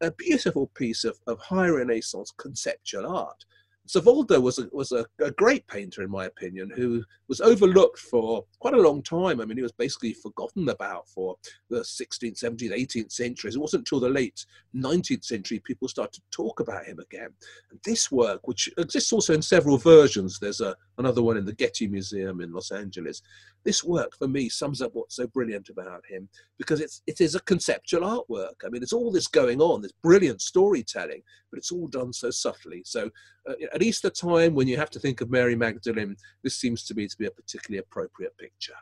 a 0.00 0.10
beautiful 0.12 0.68
piece 0.68 1.04
of, 1.04 1.18
of 1.26 1.38
high 1.40 1.68
Renaissance 1.68 2.32
conceptual 2.36 3.06
art. 3.06 3.44
Savoldo 3.88 4.40
was 4.40 4.58
a, 4.58 4.68
was 4.72 4.92
a, 4.92 5.06
a, 5.20 5.30
great 5.30 5.66
painter, 5.66 6.02
in 6.02 6.10
my 6.10 6.26
opinion, 6.26 6.70
who 6.74 7.02
was 7.28 7.40
overlooked 7.40 7.98
for 7.98 8.44
quite 8.60 8.74
a 8.74 8.80
long 8.80 9.02
time. 9.02 9.40
I 9.40 9.44
mean, 9.44 9.56
he 9.56 9.62
was 9.62 9.72
basically 9.72 10.12
forgotten 10.12 10.68
about 10.68 11.08
for 11.08 11.36
the 11.70 11.80
16th, 11.80 12.42
17th, 12.42 12.72
18th 12.72 13.12
centuries. 13.12 13.56
It 13.56 13.60
wasn't 13.60 13.80
until 13.80 14.00
the 14.00 14.10
late 14.10 14.44
19th 14.76 15.24
century 15.24 15.60
people 15.64 15.88
started 15.88 16.20
to 16.20 16.22
talk 16.30 16.60
about 16.60 16.84
him 16.84 16.98
again. 16.98 17.30
And 17.70 17.80
this 17.84 18.12
work, 18.12 18.46
which 18.46 18.68
exists 18.76 19.12
also 19.12 19.32
in 19.32 19.42
several 19.42 19.78
versions, 19.78 20.38
there's 20.38 20.60
a, 20.60 20.76
another 20.98 21.22
one 21.22 21.36
in 21.36 21.44
the 21.44 21.54
Getty 21.54 21.86
Museum 21.86 22.40
in 22.40 22.52
Los 22.52 22.70
Angeles. 22.70 23.22
This 23.64 23.84
work, 23.84 24.16
for 24.16 24.28
me, 24.28 24.48
sums 24.48 24.82
up 24.82 24.90
what's 24.94 25.16
so 25.16 25.26
brilliant 25.26 25.68
about 25.68 26.02
him 26.08 26.28
because 26.58 26.80
it's, 26.80 27.02
it 27.06 27.20
is 27.20 27.34
a 27.34 27.40
conceptual 27.40 28.02
artwork. 28.02 28.64
I 28.64 28.68
mean, 28.68 28.82
it's 28.82 28.92
all 28.92 29.10
this 29.10 29.26
going 29.26 29.60
on, 29.60 29.82
this 29.82 29.92
brilliant 30.02 30.42
storytelling, 30.42 31.22
but 31.50 31.58
it's 31.58 31.72
all 31.72 31.86
done 31.86 32.12
so 32.12 32.30
subtly. 32.30 32.82
So 32.84 33.10
uh, 33.48 33.54
at 33.72 33.82
Easter 33.82 34.10
time, 34.10 34.54
when 34.54 34.68
you 34.68 34.76
have 34.76 34.90
to 34.90 34.98
think 34.98 35.20
of 35.20 35.30
Mary 35.30 35.56
Magdalene, 35.56 36.16
this 36.42 36.56
seems 36.56 36.84
to 36.84 36.94
me 36.94 37.06
to 37.08 37.18
be 37.18 37.26
a 37.26 37.30
particularly 37.30 37.78
appropriate 37.78 38.36
picture. 38.36 38.74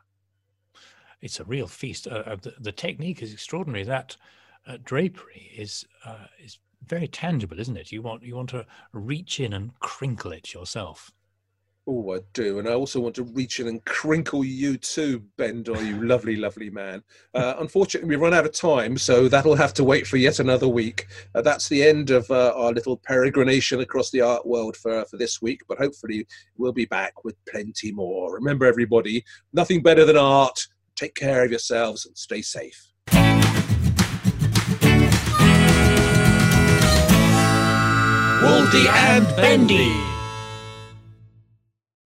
It's 1.20 1.40
a 1.40 1.44
real 1.44 1.66
feast. 1.66 2.06
Uh, 2.06 2.36
the, 2.40 2.54
the, 2.60 2.72
technique 2.72 3.22
is 3.22 3.32
extraordinary. 3.32 3.84
That 3.84 4.16
uh, 4.66 4.76
drapery 4.84 5.50
is 5.56 5.86
uh, 6.04 6.26
is 6.38 6.58
very 6.86 7.08
tangible, 7.08 7.58
isn't 7.58 7.76
it? 7.76 7.90
You 7.90 8.02
want 8.02 8.22
you 8.22 8.36
want 8.36 8.50
to 8.50 8.66
reach 8.92 9.40
in 9.40 9.54
and 9.54 9.78
crinkle 9.80 10.32
it 10.32 10.52
yourself. 10.52 11.10
Oh, 11.88 12.14
I 12.14 12.18
do. 12.32 12.58
And 12.58 12.68
I 12.68 12.72
also 12.72 12.98
want 12.98 13.14
to 13.14 13.22
reach 13.22 13.60
in 13.60 13.68
and 13.68 13.84
crinkle 13.84 14.44
you 14.44 14.76
too, 14.76 15.22
Bendor, 15.38 15.80
you 15.86 16.04
lovely, 16.04 16.34
lovely 16.34 16.68
man. 16.68 17.00
Uh, 17.32 17.54
unfortunately, 17.60 18.08
we've 18.08 18.20
run 18.20 18.34
out 18.34 18.44
of 18.44 18.52
time, 18.52 18.98
so 18.98 19.28
that'll 19.28 19.54
have 19.54 19.72
to 19.74 19.84
wait 19.84 20.04
for 20.04 20.16
yet 20.16 20.40
another 20.40 20.66
week. 20.66 21.06
Uh, 21.36 21.42
that's 21.42 21.68
the 21.68 21.84
end 21.84 22.10
of 22.10 22.28
uh, 22.28 22.52
our 22.56 22.72
little 22.72 22.98
peregrination 22.98 23.82
across 23.82 24.10
the 24.10 24.20
art 24.20 24.44
world 24.44 24.76
for, 24.76 25.04
for 25.04 25.16
this 25.16 25.40
week, 25.40 25.60
but 25.68 25.78
hopefully 25.78 26.26
we'll 26.56 26.72
be 26.72 26.86
back 26.86 27.22
with 27.22 27.36
plenty 27.48 27.92
more. 27.92 28.34
Remember, 28.34 28.66
everybody, 28.66 29.24
nothing 29.52 29.80
better 29.80 30.04
than 30.04 30.16
art. 30.16 30.66
Take 30.96 31.14
care 31.14 31.44
of 31.44 31.50
yourselves 31.50 32.04
and 32.04 32.18
stay 32.18 32.42
safe. 32.42 32.92
Waldy 38.42 38.86
and 38.88 39.26
Bendy. 39.36 40.15